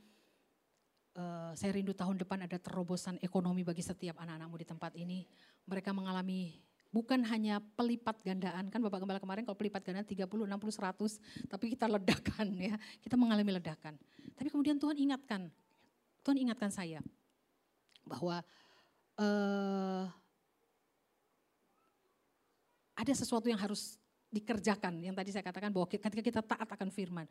uh, 1.16 1.52
saya 1.56 1.72
rindu 1.72 1.96
tahun 1.96 2.20
depan 2.20 2.44
ada 2.44 2.60
terobosan 2.60 3.16
ekonomi 3.24 3.64
bagi 3.64 3.80
setiap 3.80 4.20
anak-anakmu 4.20 4.56
di 4.60 4.66
tempat 4.68 4.92
ini. 5.00 5.24
Mereka 5.64 5.96
mengalami 5.96 6.60
bukan 6.92 7.24
hanya 7.26 7.58
pelipat 7.58 8.20
gandaan, 8.22 8.70
kan 8.70 8.78
Bapak 8.78 9.02
Gembala 9.02 9.18
kemarin 9.18 9.42
kalau 9.42 9.58
pelipat 9.58 9.82
gandaan 9.82 10.06
30, 10.06 10.28
60, 10.28 10.46
100, 10.46 11.50
tapi 11.50 11.74
kita 11.74 11.90
ledakan 11.90 12.48
ya, 12.54 12.76
kita 13.02 13.16
mengalami 13.18 13.58
ledakan. 13.58 13.98
Tapi 14.36 14.48
kemudian 14.52 14.78
Tuhan 14.78 14.94
ingatkan, 14.94 15.50
Tuhan 16.24 16.40
ingatkan 16.40 16.72
saya 16.72 17.04
bahwa 18.08 18.40
uh, 19.20 20.08
ada 22.96 23.12
sesuatu 23.12 23.52
yang 23.52 23.60
harus 23.60 24.00
dikerjakan 24.32 24.98
yang 24.98 25.14
tadi 25.14 25.30
saya 25.30 25.46
katakan 25.46 25.70
bahwa 25.70 25.86
ketika 25.86 26.22
kita 26.24 26.40
taat 26.42 26.66
akan 26.66 26.90
firman. 26.90 27.28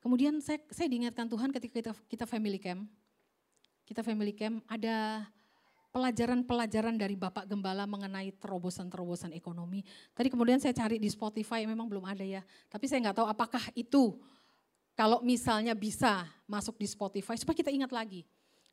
Kemudian 0.00 0.40
saya 0.40 0.62
saya 0.72 0.88
diingatkan 0.88 1.28
Tuhan 1.28 1.52
ketika 1.52 1.74
kita 1.82 1.92
kita 2.08 2.24
family 2.24 2.56
camp. 2.56 2.88
Kita 3.86 4.00
family 4.00 4.32
camp 4.32 4.64
ada 4.66 5.26
pelajaran-pelajaran 5.94 6.96
dari 7.00 7.16
Bapak 7.16 7.48
Gembala 7.48 7.88
mengenai 7.88 8.34
terobosan-terobosan 8.36 9.32
ekonomi. 9.32 9.80
Tadi 10.12 10.28
kemudian 10.28 10.60
saya 10.60 10.76
cari 10.76 11.00
di 11.00 11.08
Spotify 11.08 11.64
memang 11.64 11.88
belum 11.88 12.04
ada 12.04 12.24
ya. 12.24 12.44
Tapi 12.68 12.84
saya 12.84 13.04
nggak 13.08 13.16
tahu 13.22 13.28
apakah 13.28 13.64
itu 13.76 14.16
kalau 14.96 15.20
misalnya 15.20 15.76
bisa 15.76 16.24
masuk 16.48 16.76
di 16.80 16.88
Spotify 16.88 17.36
supaya 17.36 17.56
kita 17.56 17.72
ingat 17.72 17.92
lagi. 17.92 18.24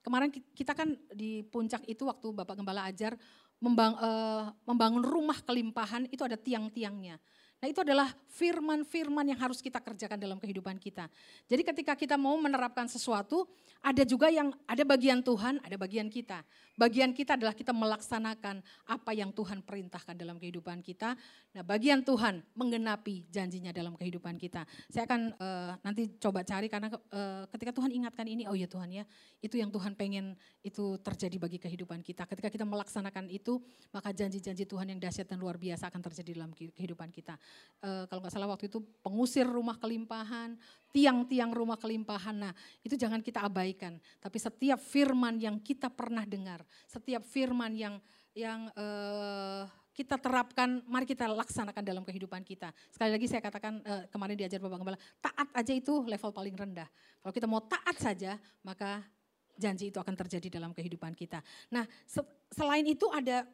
Kemarin 0.04 0.30
kita 0.30 0.76
kan 0.76 1.00
di 1.16 1.48
puncak 1.48 1.88
itu 1.88 2.04
waktu 2.04 2.36
Bapak 2.36 2.60
Gembala 2.60 2.92
ajar 2.92 3.16
uh, 3.63 4.52
membangun 4.68 5.00
rumah 5.00 5.39
kelimpahan 5.39 6.12
itu 6.12 6.20
ada 6.28 6.36
tiang-tiangnya. 6.36 7.16
Nah 7.63 7.71
itu 7.71 7.80
adalah 7.80 8.12
firman-firman 8.28 9.23
yang 9.23 9.39
harus 9.39 9.63
kita 9.63 9.80
kerjakan 9.80 10.19
dalam 10.19 10.36
kehidupan 10.36 10.76
kita. 10.84 11.08
Jadi 11.47 11.63
ketika 11.63 11.95
kita 11.95 12.19
mau 12.19 12.36
menerapkan 12.36 12.91
sesuatu, 12.91 13.47
ada 13.80 14.04
juga 14.04 14.28
yang 14.28 14.52
ada 14.67 14.84
bagian 14.84 15.23
Tuhan, 15.23 15.63
ada 15.63 15.80
bagian 15.80 16.12
kita. 16.12 16.43
Bagian 16.76 17.15
kita 17.15 17.39
adalah 17.39 17.56
kita 17.56 17.71
melaksanakan 17.71 18.60
apa 18.89 19.12
yang 19.15 19.32
Tuhan 19.32 19.63
perintahkan 19.63 20.12
dalam 20.12 20.43
kehidupan 20.43 20.84
kita. 20.84 21.15
Nah 21.56 21.63
bagian 21.63 22.04
Tuhan 22.04 22.43
menggenapi 22.52 23.32
janjinya 23.32 23.71
dalam 23.71 23.95
kehidupan 23.95 24.36
kita. 24.36 24.67
Saya 24.91 25.08
akan 25.08 25.32
uh, 25.39 25.80
nanti 25.88 26.19
coba 26.19 26.43
cari 26.43 26.67
karena 26.67 26.91
uh, 26.91 27.47
ketika 27.47 27.71
Tuhan 27.80 27.95
ingatkan 27.95 28.28
ini, 28.28 28.43
oh 28.43 28.60
ya 28.60 28.67
Tuhan 28.67 28.91
ya, 28.91 29.08
itu 29.39 29.56
yang 29.56 29.71
Tuhan 29.71 29.95
pengen 29.95 30.36
itu 30.67 30.99
terjadi 30.99 31.39
bagi 31.39 31.63
kehidupan 31.63 32.04
kita. 32.04 32.28
Ketika 32.28 32.52
kita 32.52 32.67
melaksanakan 32.67 33.32
itu, 33.32 33.63
maka 33.95 34.12
janji-janji 34.12 34.67
Tuhan 34.67 34.91
yang 34.91 34.99
dahsyat 34.99 35.32
dan 35.32 35.39
luar 35.39 35.56
biasa 35.56 35.88
akan 35.88 36.02
terjadi 36.12 36.43
dalam 36.43 36.52
kehidupan 36.52 37.08
kita 37.08 37.39
uh, 37.84 38.04
kalau 38.08 38.24
nggak 38.24 38.34
salah 38.34 38.50
waktu 38.50 38.72
itu 38.72 38.80
pengusir 39.04 39.44
rumah 39.44 39.76
kelimpahan, 39.76 40.56
tiang-tiang 40.96 41.52
rumah 41.52 41.76
kelimpahan. 41.76 42.36
Nah 42.48 42.54
itu 42.82 42.96
jangan 42.96 43.20
kita 43.20 43.44
abaikan. 43.44 44.00
Tapi 44.24 44.38
setiap 44.39 44.80
firman 44.80 45.38
yang 45.38 45.60
kita 45.60 45.92
pernah 45.92 46.24
dengar, 46.24 46.63
setiap 46.88 47.22
firman 47.28 47.76
yang 47.76 47.96
yang 48.34 48.66
uh, 48.74 49.70
kita 49.94 50.18
terapkan, 50.18 50.82
mari 50.89 51.06
kita 51.06 51.30
laksanakan 51.30 51.86
dalam 51.86 52.02
kehidupan 52.02 52.42
kita. 52.42 52.74
Sekali 52.89 53.13
lagi 53.13 53.30
saya 53.30 53.46
katakan 53.46 53.78
uh, 53.86 54.10
kemarin 54.10 54.34
diajar 54.34 54.58
Bapak 54.58 54.82
Gembala, 54.82 55.00
taat 55.22 55.50
aja 55.54 55.74
itu 55.74 56.02
level 56.02 56.34
paling 56.34 56.56
rendah. 56.58 56.89
Kalau 57.22 57.34
kita 57.36 57.46
mau 57.46 57.62
taat 57.62 57.94
saja, 58.02 58.42
maka 58.66 59.06
janji 59.54 59.94
itu 59.94 60.02
akan 60.02 60.18
terjadi 60.18 60.58
dalam 60.58 60.74
kehidupan 60.74 61.13
kita. 61.13 61.46
Nah, 61.70 61.86
se 62.10 62.26
selain 62.50 62.82
itu 62.89 63.06
ada 63.13 63.46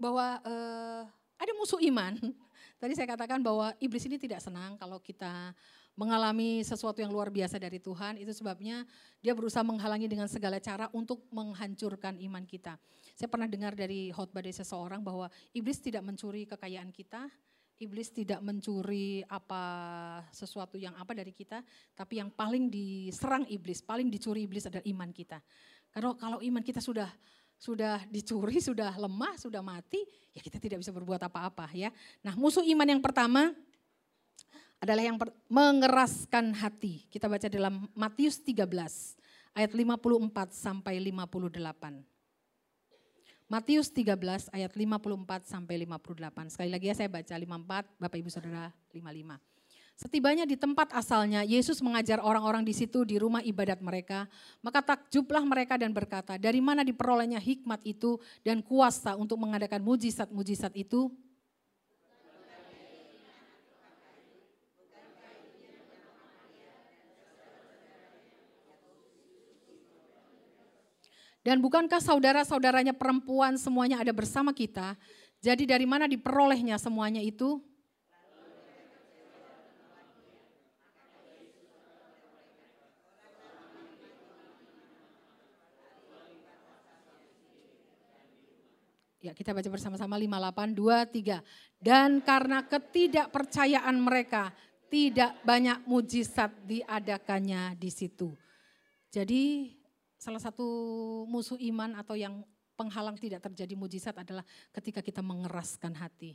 bahwa 0.00 0.40
ada 1.36 1.52
musuh 1.58 1.82
iman. 1.92 2.16
Tadi 2.82 2.98
saya 2.98 3.14
katakan 3.14 3.38
bahwa 3.38 3.70
iblis 3.78 4.02
ini 4.10 4.18
tidak 4.18 4.42
senang 4.42 4.74
kalau 4.74 4.98
kita 4.98 5.54
mengalami 5.94 6.66
sesuatu 6.66 6.98
yang 6.98 7.14
luar 7.14 7.30
biasa 7.30 7.54
dari 7.62 7.78
Tuhan. 7.78 8.18
Itu 8.18 8.34
sebabnya 8.34 8.82
dia 9.22 9.38
berusaha 9.38 9.62
menghalangi 9.62 10.10
dengan 10.10 10.26
segala 10.26 10.58
cara 10.58 10.90
untuk 10.90 11.22
menghancurkan 11.30 12.18
iman 12.18 12.42
kita. 12.42 12.74
Saya 13.14 13.30
pernah 13.30 13.46
dengar 13.46 13.78
dari 13.78 14.10
khotbah 14.10 14.42
dari 14.42 14.50
seseorang 14.50 14.98
bahwa 14.98 15.30
iblis 15.54 15.78
tidak 15.78 16.02
mencuri 16.02 16.42
kekayaan 16.42 16.90
kita, 16.90 17.30
iblis 17.78 18.10
tidak 18.10 18.42
mencuri 18.42 19.22
apa 19.30 19.62
sesuatu 20.34 20.74
yang 20.74 20.98
apa 20.98 21.14
dari 21.14 21.30
kita, 21.30 21.62
tapi 21.94 22.18
yang 22.18 22.34
paling 22.34 22.66
diserang 22.66 23.46
iblis, 23.46 23.78
paling 23.78 24.10
dicuri 24.10 24.42
iblis 24.42 24.66
adalah 24.66 24.82
iman 24.90 25.14
kita. 25.14 25.38
Karena 25.94 26.18
kalau 26.18 26.42
iman 26.42 26.62
kita 26.66 26.82
sudah 26.82 27.06
sudah 27.62 28.02
dicuri, 28.10 28.58
sudah 28.68 28.90
lemah, 28.98 29.38
sudah 29.38 29.62
mati, 29.62 30.02
ya 30.34 30.42
kita 30.42 30.58
tidak 30.58 30.82
bisa 30.82 30.90
berbuat 30.90 31.22
apa-apa 31.22 31.70
ya. 31.70 31.94
Nah 32.26 32.34
musuh 32.34 32.66
iman 32.66 32.88
yang 32.90 32.98
pertama 32.98 33.54
adalah 34.82 35.06
yang 35.06 35.14
mengeraskan 35.46 36.58
hati. 36.58 37.06
Kita 37.06 37.30
baca 37.30 37.46
dalam 37.46 37.86
Matius 37.94 38.42
13 38.42 38.66
ayat 39.54 39.70
54 39.70 39.94
sampai 40.50 40.98
58. 40.98 42.02
Matius 43.46 43.94
13 43.94 44.50
ayat 44.50 44.72
54 44.74 45.46
sampai 45.46 45.86
58. 45.86 46.50
Sekali 46.50 46.70
lagi 46.72 46.90
ya 46.90 46.96
saya 46.98 47.06
baca 47.12 47.30
54, 47.30 48.00
Bapak 48.00 48.18
Ibu 48.18 48.30
Saudara 48.32 48.74
55. 48.90 49.51
Setibanya 50.02 50.42
di 50.42 50.58
tempat 50.58 50.90
asalnya, 50.98 51.46
Yesus 51.46 51.78
mengajar 51.78 52.18
orang-orang 52.18 52.66
di 52.66 52.74
situ 52.74 53.06
di 53.06 53.22
rumah 53.22 53.38
ibadat 53.38 53.78
mereka. 53.78 54.26
Maka 54.58 54.82
takjublah 54.82 55.46
mereka 55.46 55.78
dan 55.78 55.94
berkata, 55.94 56.34
dari 56.34 56.58
mana 56.58 56.82
diperolehnya 56.82 57.38
hikmat 57.38 57.86
itu 57.86 58.18
dan 58.42 58.66
kuasa 58.66 59.14
untuk 59.14 59.38
mengadakan 59.38 59.78
mujizat-mujizat 59.78 60.74
itu? 60.74 61.06
Dan 71.46 71.62
bukankah 71.62 72.02
saudara-saudaranya 72.02 72.90
perempuan 72.90 73.54
semuanya 73.54 74.02
ada 74.02 74.10
bersama 74.10 74.50
kita? 74.50 74.98
Jadi 75.38 75.62
dari 75.62 75.86
mana 75.86 76.10
diperolehnya 76.10 76.74
semuanya 76.74 77.22
itu? 77.22 77.62
Ya, 89.22 89.30
kita 89.30 89.54
baca 89.54 89.70
bersama-sama 89.70 90.18
58 90.18 90.74
2 90.74 91.38
3. 91.38 91.38
Dan 91.78 92.18
karena 92.26 92.66
ketidakpercayaan 92.66 93.94
mereka 93.94 94.50
tidak 94.90 95.38
banyak 95.46 95.86
mujizat 95.86 96.50
diadakannya 96.66 97.78
di 97.78 97.86
situ. 97.94 98.34
Jadi 99.14 99.72
salah 100.18 100.42
satu 100.42 100.66
musuh 101.30 101.54
iman 101.70 101.94
atau 102.02 102.18
yang 102.18 102.42
penghalang 102.74 103.14
tidak 103.14 103.46
terjadi 103.46 103.78
mujizat 103.78 104.18
adalah 104.18 104.42
ketika 104.74 104.98
kita 104.98 105.22
mengeraskan 105.22 105.94
hati. 105.94 106.34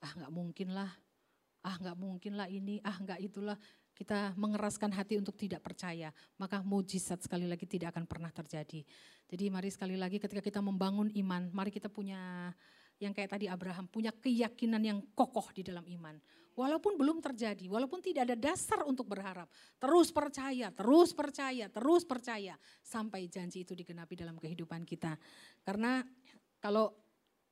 Ah 0.00 0.16
nggak 0.16 0.32
mungkin 0.32 0.72
lah, 0.72 0.88
ah 1.60 1.76
nggak 1.76 1.96
mungkin 2.00 2.32
lah 2.40 2.48
ini, 2.48 2.80
ah 2.80 2.96
nggak 2.96 3.20
itulah. 3.20 3.60
Kita 3.96 4.36
mengeraskan 4.36 4.92
hati 4.92 5.16
untuk 5.16 5.40
tidak 5.40 5.64
percaya, 5.64 6.12
maka 6.36 6.60
mujizat 6.60 7.24
sekali 7.24 7.48
lagi 7.48 7.64
tidak 7.64 7.96
akan 7.96 8.04
pernah 8.04 8.28
terjadi. 8.28 8.84
Jadi 9.24 9.44
mari 9.48 9.72
sekali 9.72 9.96
lagi 9.96 10.20
ketika 10.20 10.44
kita 10.44 10.60
membangun 10.60 11.08
iman, 11.16 11.48
mari 11.56 11.72
kita 11.72 11.88
punya 11.88 12.52
yang 13.00 13.16
kayak 13.16 13.36
tadi 13.36 13.48
Abraham, 13.48 13.88
punya 13.88 14.12
keyakinan 14.12 14.80
yang 14.84 14.98
kokoh 15.16 15.48
di 15.56 15.64
dalam 15.64 15.84
iman. 15.84 16.16
Walaupun 16.56 16.96
belum 16.96 17.20
terjadi, 17.20 17.68
walaupun 17.68 18.00
tidak 18.00 18.32
ada 18.32 18.36
dasar 18.36 18.84
untuk 18.88 19.04
berharap, 19.08 19.48
terus 19.76 20.08
percaya, 20.08 20.72
terus 20.72 21.12
percaya, 21.12 21.68
terus 21.68 22.04
percaya 22.08 22.56
sampai 22.80 23.28
janji 23.28 23.64
itu 23.64 23.76
digenapi 23.76 24.16
dalam 24.16 24.40
kehidupan 24.40 24.88
kita. 24.88 25.20
Karena 25.60 26.00
kalau 26.60 26.96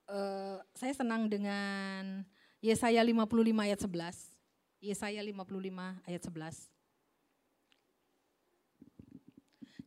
uh, 0.08 0.56
saya 0.72 0.96
senang 0.96 1.28
dengan 1.28 2.24
Yesaya 2.64 3.04
55 3.04 3.28
ayat 3.60 3.80
11. 3.84 4.33
Yesaya 4.84 5.24
55 5.24 6.04
ayat 6.04 6.22
11. 6.28 6.74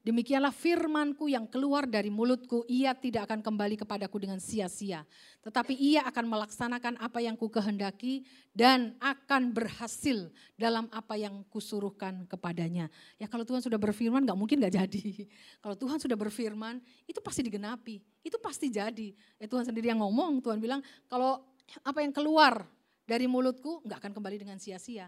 Demikianlah 0.07 0.55
firmanku 0.55 1.27
yang 1.27 1.43
keluar 1.51 1.83
dari 1.83 2.07
mulutku, 2.07 2.63
ia 2.71 2.95
tidak 2.95 3.27
akan 3.27 3.43
kembali 3.43 3.75
kepadaku 3.75 4.23
dengan 4.23 4.39
sia-sia. 4.39 5.03
Tetapi 5.43 5.75
ia 5.75 6.07
akan 6.07 6.31
melaksanakan 6.31 6.95
apa 6.95 7.19
yang 7.19 7.35
ku 7.35 7.51
kehendaki 7.51 8.23
dan 8.55 8.95
akan 9.03 9.51
berhasil 9.51 10.31
dalam 10.55 10.87
apa 10.95 11.19
yang 11.19 11.43
kusuruhkan 11.51 12.23
kepadanya. 12.23 12.87
Ya 13.19 13.27
kalau 13.27 13.43
Tuhan 13.43 13.59
sudah 13.59 13.75
berfirman 13.75 14.23
gak 14.23 14.39
mungkin 14.39 14.63
gak 14.63 14.79
jadi. 14.79 15.27
Kalau 15.63 15.75
Tuhan 15.75 15.99
sudah 15.99 16.15
berfirman 16.15 16.79
itu 17.03 17.19
pasti 17.19 17.43
digenapi, 17.43 17.99
itu 18.23 18.39
pasti 18.39 18.71
jadi. 18.71 19.11
Ya 19.35 19.45
Tuhan 19.51 19.67
sendiri 19.67 19.91
yang 19.91 19.99
ngomong, 19.99 20.39
Tuhan 20.39 20.63
bilang 20.63 20.79
kalau 21.11 21.43
apa 21.83 21.99
yang 21.99 22.15
keluar 22.15 22.63
dari 23.07 23.25
mulutku 23.25 23.79
gak 23.87 24.03
akan 24.03 24.11
kembali 24.11 24.37
dengan 24.37 24.59
sia-sia 24.59 25.07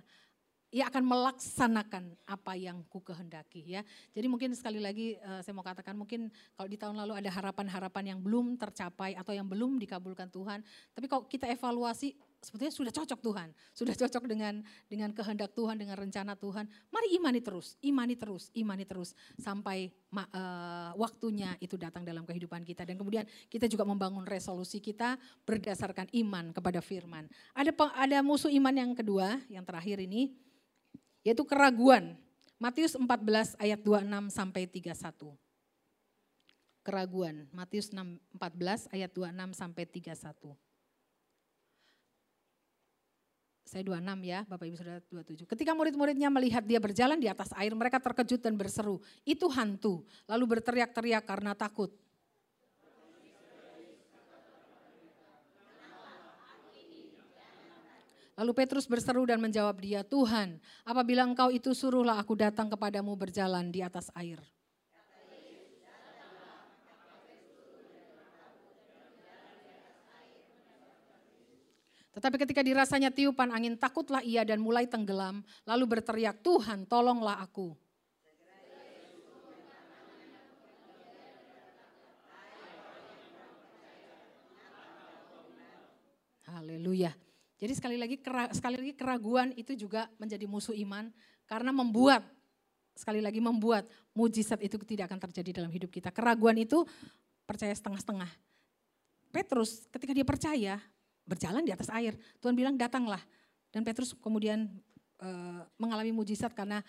ia 0.69 0.85
akan 0.85 1.01
melaksanakan 1.01 2.13
apa 2.29 2.53
yang 2.53 2.85
ku 2.85 3.01
kehendaki 3.01 3.65
ya. 3.65 3.81
Jadi 4.13 4.29
mungkin 4.29 4.53
sekali 4.53 4.77
lagi 4.77 5.17
uh, 5.25 5.41
saya 5.41 5.53
mau 5.57 5.65
katakan 5.65 5.97
mungkin 5.97 6.29
kalau 6.53 6.69
di 6.69 6.77
tahun 6.77 6.93
lalu 6.93 7.17
ada 7.17 7.29
harapan-harapan 7.33 8.13
yang 8.13 8.19
belum 8.21 8.53
tercapai 8.53 9.17
atau 9.17 9.33
yang 9.33 9.49
belum 9.49 9.81
dikabulkan 9.81 10.29
Tuhan, 10.29 10.62
tapi 10.93 11.09
kalau 11.09 11.25
kita 11.25 11.49
evaluasi 11.49 12.13
sebetulnya 12.39 12.71
sudah 12.71 12.93
cocok 12.95 13.19
Tuhan, 13.19 13.49
sudah 13.75 13.95
cocok 13.95 14.23
dengan 14.25 14.63
dengan 14.88 15.12
kehendak 15.12 15.52
Tuhan, 15.52 15.75
dengan 15.75 15.99
rencana 15.99 16.39
Tuhan. 16.39 16.65
Mari 16.88 17.08
imani 17.19 17.43
terus, 17.43 17.75
imani 17.84 18.15
terus, 18.15 18.47
imani 18.56 18.88
terus 18.88 19.12
sampai 19.36 19.91
uh, 20.15 20.95
waktunya 20.95 21.60
itu 21.60 21.75
datang 21.75 22.08
dalam 22.08 22.23
kehidupan 22.23 22.63
kita 22.63 22.88
dan 22.88 22.95
kemudian 22.95 23.28
kita 23.52 23.67
juga 23.67 23.84
membangun 23.84 24.23
resolusi 24.23 24.80
kita 24.80 25.19
berdasarkan 25.43 26.08
iman 26.15 26.56
kepada 26.56 26.80
firman. 26.80 27.28
Ada 27.52 27.75
ada 27.99 28.17
musuh 28.23 28.52
iman 28.52 28.73
yang 28.73 28.91
kedua, 28.95 29.39
yang 29.52 29.67
terakhir 29.67 29.99
ini 29.99 30.32
yaitu 31.23 31.43
keraguan. 31.43 32.15
Matius 32.60 32.99
14 32.99 33.56
ayat 33.56 33.80
26 33.80 34.36
sampai 34.36 34.67
31. 34.67 34.91
Keraguan, 36.84 37.47
Matius 37.56 37.88
14 37.91 38.91
ayat 38.91 39.12
26 39.15 39.56
sampai 39.56 39.84
31. 39.88 40.68
Saya 43.69 43.86
26 43.86 44.25
ya, 44.25 44.41
Bapak 44.49 44.65
Ibu 44.65 44.77
Saudara 44.82 44.97
27. 45.13 45.45
Ketika 45.45 45.77
murid-muridnya 45.77 46.34
melihat 46.34 46.65
dia 46.65 46.82
berjalan 46.82 47.21
di 47.21 47.29
atas 47.29 47.53
air, 47.53 47.69
mereka 47.77 48.01
terkejut 48.01 48.41
dan 48.41 48.58
berseru, 48.58 48.97
itu 49.21 49.45
hantu. 49.45 50.01
Lalu 50.25 50.58
berteriak-teriak 50.58 51.21
karena 51.21 51.53
takut. 51.53 51.93
Lalu 58.41 58.51
Petrus 58.58 58.89
berseru 58.89 59.29
dan 59.29 59.38
menjawab 59.38 59.77
dia, 59.77 60.01
Tuhan, 60.01 60.58
apabila 60.82 61.21
engkau 61.21 61.53
itu 61.53 61.69
suruhlah 61.77 62.17
aku 62.17 62.34
datang 62.34 62.73
kepadamu 62.73 63.13
berjalan 63.13 63.69
di 63.69 63.86
atas 63.86 64.10
air. 64.17 64.41
Tetapi 72.19 72.36
ketika 72.36 72.60
dirasanya 72.60 73.15
tiupan 73.15 73.47
angin, 73.47 73.79
takutlah 73.79 74.19
ia 74.19 74.43
dan 74.43 74.60
mulai 74.60 74.84
tenggelam, 74.84 75.39
lalu 75.63 75.88
berteriak, 75.88 76.43
Tuhan 76.43 76.84
tolonglah 76.84 77.39
aku. 77.39 77.71
Haleluya. 86.51 87.15
Jadi 87.55 87.71
sekali 87.71 87.95
lagi 87.95 88.19
sekali 88.51 88.75
lagi 88.75 88.93
keraguan 88.99 89.55
itu 89.55 89.79
juga 89.79 90.12
menjadi 90.19 90.43
musuh 90.43 90.75
iman 90.75 91.08
karena 91.47 91.71
membuat 91.71 92.27
sekali 92.99 93.23
lagi 93.23 93.39
membuat 93.39 93.88
mujizat 94.12 94.60
itu 94.60 94.75
tidak 94.84 95.08
akan 95.08 95.23
terjadi 95.32 95.63
dalam 95.63 95.71
hidup 95.71 95.88
kita. 95.88 96.12
Keraguan 96.12 96.60
itu 96.60 96.84
percaya 97.47 97.71
setengah-setengah. 97.71 98.27
Petrus 99.32 99.88
ketika 99.88 100.12
dia 100.12 100.27
percaya 100.27 100.84
berjalan 101.29 101.61
di 101.61 101.69
atas 101.69 101.93
air, 101.93 102.17
Tuhan 102.41 102.57
bilang 102.57 102.73
datanglah. 102.73 103.21
Dan 103.69 103.85
Petrus 103.85 104.17
kemudian 104.17 104.65
e, 105.21 105.29
mengalami 105.77 106.09
mujizat 106.09 106.57
karena 106.57 106.81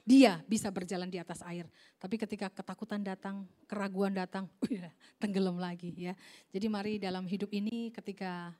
dia 0.00 0.40
bisa 0.48 0.72
berjalan 0.72 1.12
di 1.12 1.20
atas 1.20 1.44
air. 1.44 1.68
Tapi 2.00 2.16
ketika 2.16 2.48
ketakutan 2.48 3.04
datang, 3.04 3.44
keraguan 3.68 4.16
datang, 4.16 4.48
tenggelam 5.20 5.60
lagi 5.60 5.92
ya. 5.92 6.16
Jadi 6.48 6.66
mari 6.72 6.96
dalam 6.96 7.28
hidup 7.28 7.52
ini 7.52 7.92
ketika 7.92 8.56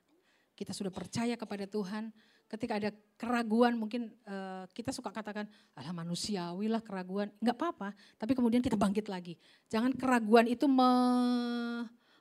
kita 0.53 0.69
sudah 0.69 0.93
percaya 0.93 1.33
kepada 1.33 1.65
Tuhan, 1.65 2.13
ketika 2.53 2.77
ada 2.77 2.93
keraguan 3.17 3.73
mungkin 3.73 4.13
uh, 4.29 4.69
kita 4.69 4.93
suka 4.93 5.09
katakan, 5.09 5.49
alah 5.73 5.89
manusiawi 5.89 6.69
lah 6.69 6.85
keraguan, 6.85 7.33
enggak 7.41 7.57
apa-apa, 7.57 7.89
tapi 8.21 8.37
kemudian 8.37 8.61
kita 8.61 8.77
bangkit 8.77 9.09
lagi. 9.09 9.33
Jangan 9.73 9.97
keraguan 9.97 10.45
itu 10.45 10.69
me, 10.69 10.91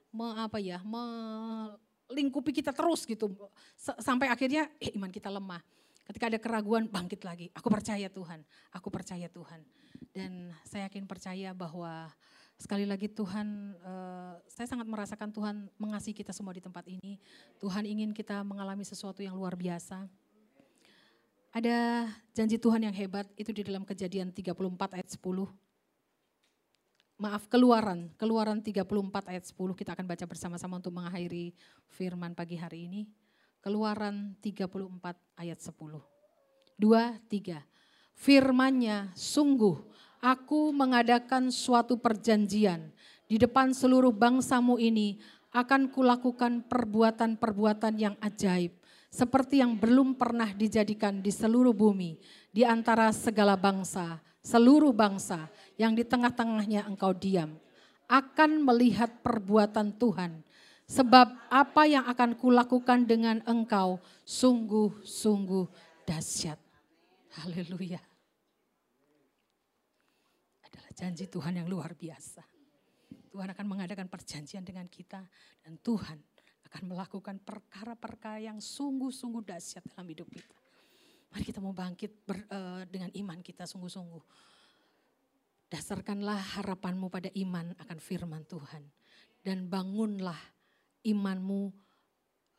me 0.09 0.27
apa 0.41 0.57
ya, 0.57 0.81
melingkupi 2.13 2.53
kita 2.53 2.77
terus 2.77 3.09
gitu, 3.09 3.33
sampai 3.99 4.29
akhirnya 4.29 4.69
eh, 4.77 4.93
iman 4.95 5.09
kita 5.09 5.33
lemah. 5.33 5.65
Ketika 6.03 6.29
ada 6.29 6.39
keraguan, 6.39 6.91
bangkit 6.91 7.25
lagi. 7.25 7.49
Aku 7.57 7.73
percaya 7.73 8.11
Tuhan, 8.13 8.45
aku 8.75 8.93
percaya 8.93 9.33
Tuhan. 9.33 9.65
Dan 10.13 10.53
saya 10.67 10.91
yakin 10.91 11.09
percaya 11.09 11.57
bahwa 11.57 12.13
Sekali 12.63 12.87
lagi 12.87 13.11
Tuhan, 13.11 13.75
uh, 13.83 14.39
saya 14.47 14.71
sangat 14.71 14.87
merasakan 14.87 15.35
Tuhan 15.35 15.67
mengasihi 15.83 16.15
kita 16.15 16.31
semua 16.31 16.55
di 16.55 16.63
tempat 16.63 16.87
ini. 16.87 17.19
Tuhan 17.59 17.83
ingin 17.83 18.15
kita 18.15 18.39
mengalami 18.47 18.87
sesuatu 18.87 19.19
yang 19.19 19.35
luar 19.35 19.59
biasa. 19.59 20.07
Ada 21.51 22.07
janji 22.31 22.63
Tuhan 22.63 22.87
yang 22.87 22.95
hebat, 22.95 23.27
itu 23.35 23.51
di 23.51 23.67
dalam 23.67 23.83
kejadian 23.83 24.31
34 24.31 24.95
ayat 24.95 25.09
10. 25.11 25.19
Maaf, 27.23 27.47
keluaran, 27.47 28.11
keluaran 28.19 28.59
34 28.59 28.83
ayat 29.31 29.47
10 29.47 29.79
kita 29.79 29.95
akan 29.95 30.11
baca 30.11 30.27
bersama-sama 30.27 30.83
untuk 30.83 30.91
mengakhiri 30.91 31.55
firman 31.87 32.35
pagi 32.35 32.59
hari 32.59 32.91
ini. 32.91 33.07
Keluaran 33.63 34.35
34 34.43 35.39
ayat 35.39 35.55
10. 35.63 36.03
Dua, 36.75 37.15
tiga. 37.31 37.63
Firmannya 38.19 39.15
sungguh 39.15 39.87
aku 40.19 40.75
mengadakan 40.75 41.55
suatu 41.55 41.95
perjanjian 41.95 42.91
di 43.31 43.39
depan 43.39 43.71
seluruh 43.71 44.11
bangsamu 44.11 44.83
ini 44.83 45.23
akan 45.55 45.95
kulakukan 45.95 46.67
perbuatan-perbuatan 46.67 48.03
yang 48.03 48.19
ajaib 48.19 48.75
seperti 49.15 49.63
yang 49.63 49.79
belum 49.79 50.19
pernah 50.19 50.51
dijadikan 50.51 51.23
di 51.23 51.31
seluruh 51.31 51.71
bumi, 51.71 52.19
di 52.51 52.67
antara 52.67 53.15
segala 53.15 53.55
bangsa, 53.55 54.19
seluruh 54.43 54.91
bangsa 54.91 55.47
yang 55.81 55.97
di 55.97 56.05
tengah-tengahnya 56.05 56.85
engkau 56.89 57.13
diam, 57.17 57.57
akan 58.11 58.65
melihat 58.65 59.23
perbuatan 59.25 59.97
Tuhan. 59.97 60.45
Sebab 60.85 61.49
apa 61.49 61.83
yang 61.89 62.05
akan 62.05 62.37
kulakukan 62.37 63.09
dengan 63.09 63.41
engkau 63.49 63.97
sungguh-sungguh 64.29 65.65
dahsyat. 66.05 66.61
Haleluya. 67.41 68.03
Adalah 70.69 70.93
janji 70.93 71.25
Tuhan 71.33 71.57
yang 71.57 71.69
luar 71.71 71.97
biasa. 71.97 72.45
Tuhan 73.33 73.49
akan 73.57 73.65
mengadakan 73.65 74.13
perjanjian 74.13 74.61
dengan 74.61 74.85
kita 74.93 75.25
dan 75.65 75.81
Tuhan 75.81 76.21
akan 76.69 76.83
melakukan 76.89 77.41
perkara-perkara 77.41 78.45
yang 78.45 78.61
sungguh-sungguh 78.61 79.45
dahsyat 79.49 79.89
dalam 79.93 80.09
hidup 80.13 80.29
kita. 80.29 80.57
Mari 81.33 81.45
kita 81.49 81.65
mau 81.65 81.73
bangkit 81.73 82.29
ber, 82.29 82.45
uh, 82.53 82.85
dengan 82.85 83.09
iman 83.17 83.41
kita 83.41 83.65
sungguh-sungguh. 83.65 84.52
Dasarkanlah 85.73 86.61
harapanmu 86.61 87.09
pada 87.09 87.33
iman 87.33 87.73
akan 87.81 87.97
firman 87.97 88.45
Tuhan. 88.45 88.85
Dan 89.41 89.73
bangunlah 89.73 90.37
imanmu, 91.01 91.73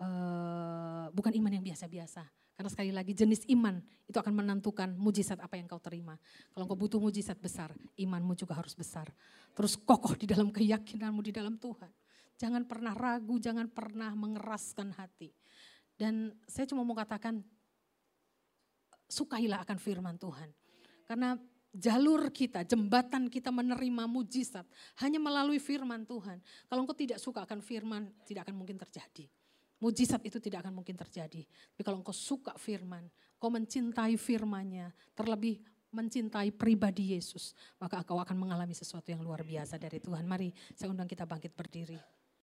uh, 0.01 1.05
bukan 1.13 1.33
iman 1.37 1.53
yang 1.53 1.61
biasa-biasa. 1.61 2.25
Karena 2.53 2.69
sekali 2.69 2.89
lagi 2.89 3.13
jenis 3.13 3.45
iman 3.53 3.77
itu 4.09 4.17
akan 4.17 4.33
menentukan 4.33 4.97
mujizat 4.97 5.37
apa 5.41 5.61
yang 5.61 5.69
kau 5.69 5.77
terima. 5.77 6.17
Kalau 6.53 6.65
kau 6.65 6.77
butuh 6.77 6.97
mujizat 6.97 7.37
besar, 7.37 7.69
imanmu 7.97 8.33
juga 8.33 8.57
harus 8.57 8.73
besar. 8.73 9.09
Terus 9.53 9.77
kokoh 9.77 10.17
di 10.17 10.25
dalam 10.25 10.49
keyakinanmu 10.49 11.21
di 11.21 11.29
dalam 11.29 11.61
Tuhan. 11.61 11.93
Jangan 12.37 12.65
pernah 12.65 12.97
ragu, 12.97 13.37
jangan 13.37 13.69
pernah 13.69 14.09
mengeraskan 14.17 14.89
hati. 14.97 15.29
Dan 15.93 16.33
saya 16.49 16.65
cuma 16.65 16.81
mau 16.81 16.97
katakan, 16.97 17.45
sukailah 19.05 19.61
akan 19.61 19.77
firman 19.77 20.17
Tuhan. 20.17 20.49
Karena 21.05 21.37
jalur 21.73 22.29
kita, 22.29 22.61
jembatan 22.61 23.25
kita 23.27 23.49
menerima 23.49 24.05
mujizat 24.05 24.63
hanya 25.01 25.17
melalui 25.17 25.57
firman 25.57 26.05
Tuhan. 26.05 26.37
Kalau 26.69 26.85
engkau 26.85 26.93
tidak 26.93 27.17
suka 27.17 27.41
akan 27.43 27.59
firman, 27.65 28.13
tidak 28.23 28.45
akan 28.47 28.55
mungkin 28.61 28.77
terjadi. 28.77 29.25
Mujizat 29.81 30.21
itu 30.23 30.39
tidak 30.39 30.63
akan 30.63 30.79
mungkin 30.79 30.95
terjadi. 30.95 31.43
Tapi 31.43 31.81
kalau 31.81 31.99
engkau 31.99 32.15
suka 32.15 32.55
firman, 32.55 33.09
kau 33.41 33.51
mencintai 33.51 34.15
firmannya, 34.15 34.93
terlebih 35.17 35.59
mencintai 35.91 36.49
pribadi 36.55 37.13
Yesus, 37.17 37.51
maka 37.81 37.99
engkau 37.99 38.17
akan 38.17 38.37
mengalami 38.37 38.73
sesuatu 38.73 39.11
yang 39.11 39.19
luar 39.21 39.43
biasa 39.43 39.75
dari 39.75 39.99
Tuhan. 39.99 40.23
Mari 40.23 40.53
saya 40.77 40.93
undang 40.93 41.09
kita 41.09 41.27
bangkit 41.27 41.51
berdiri. 41.51 42.22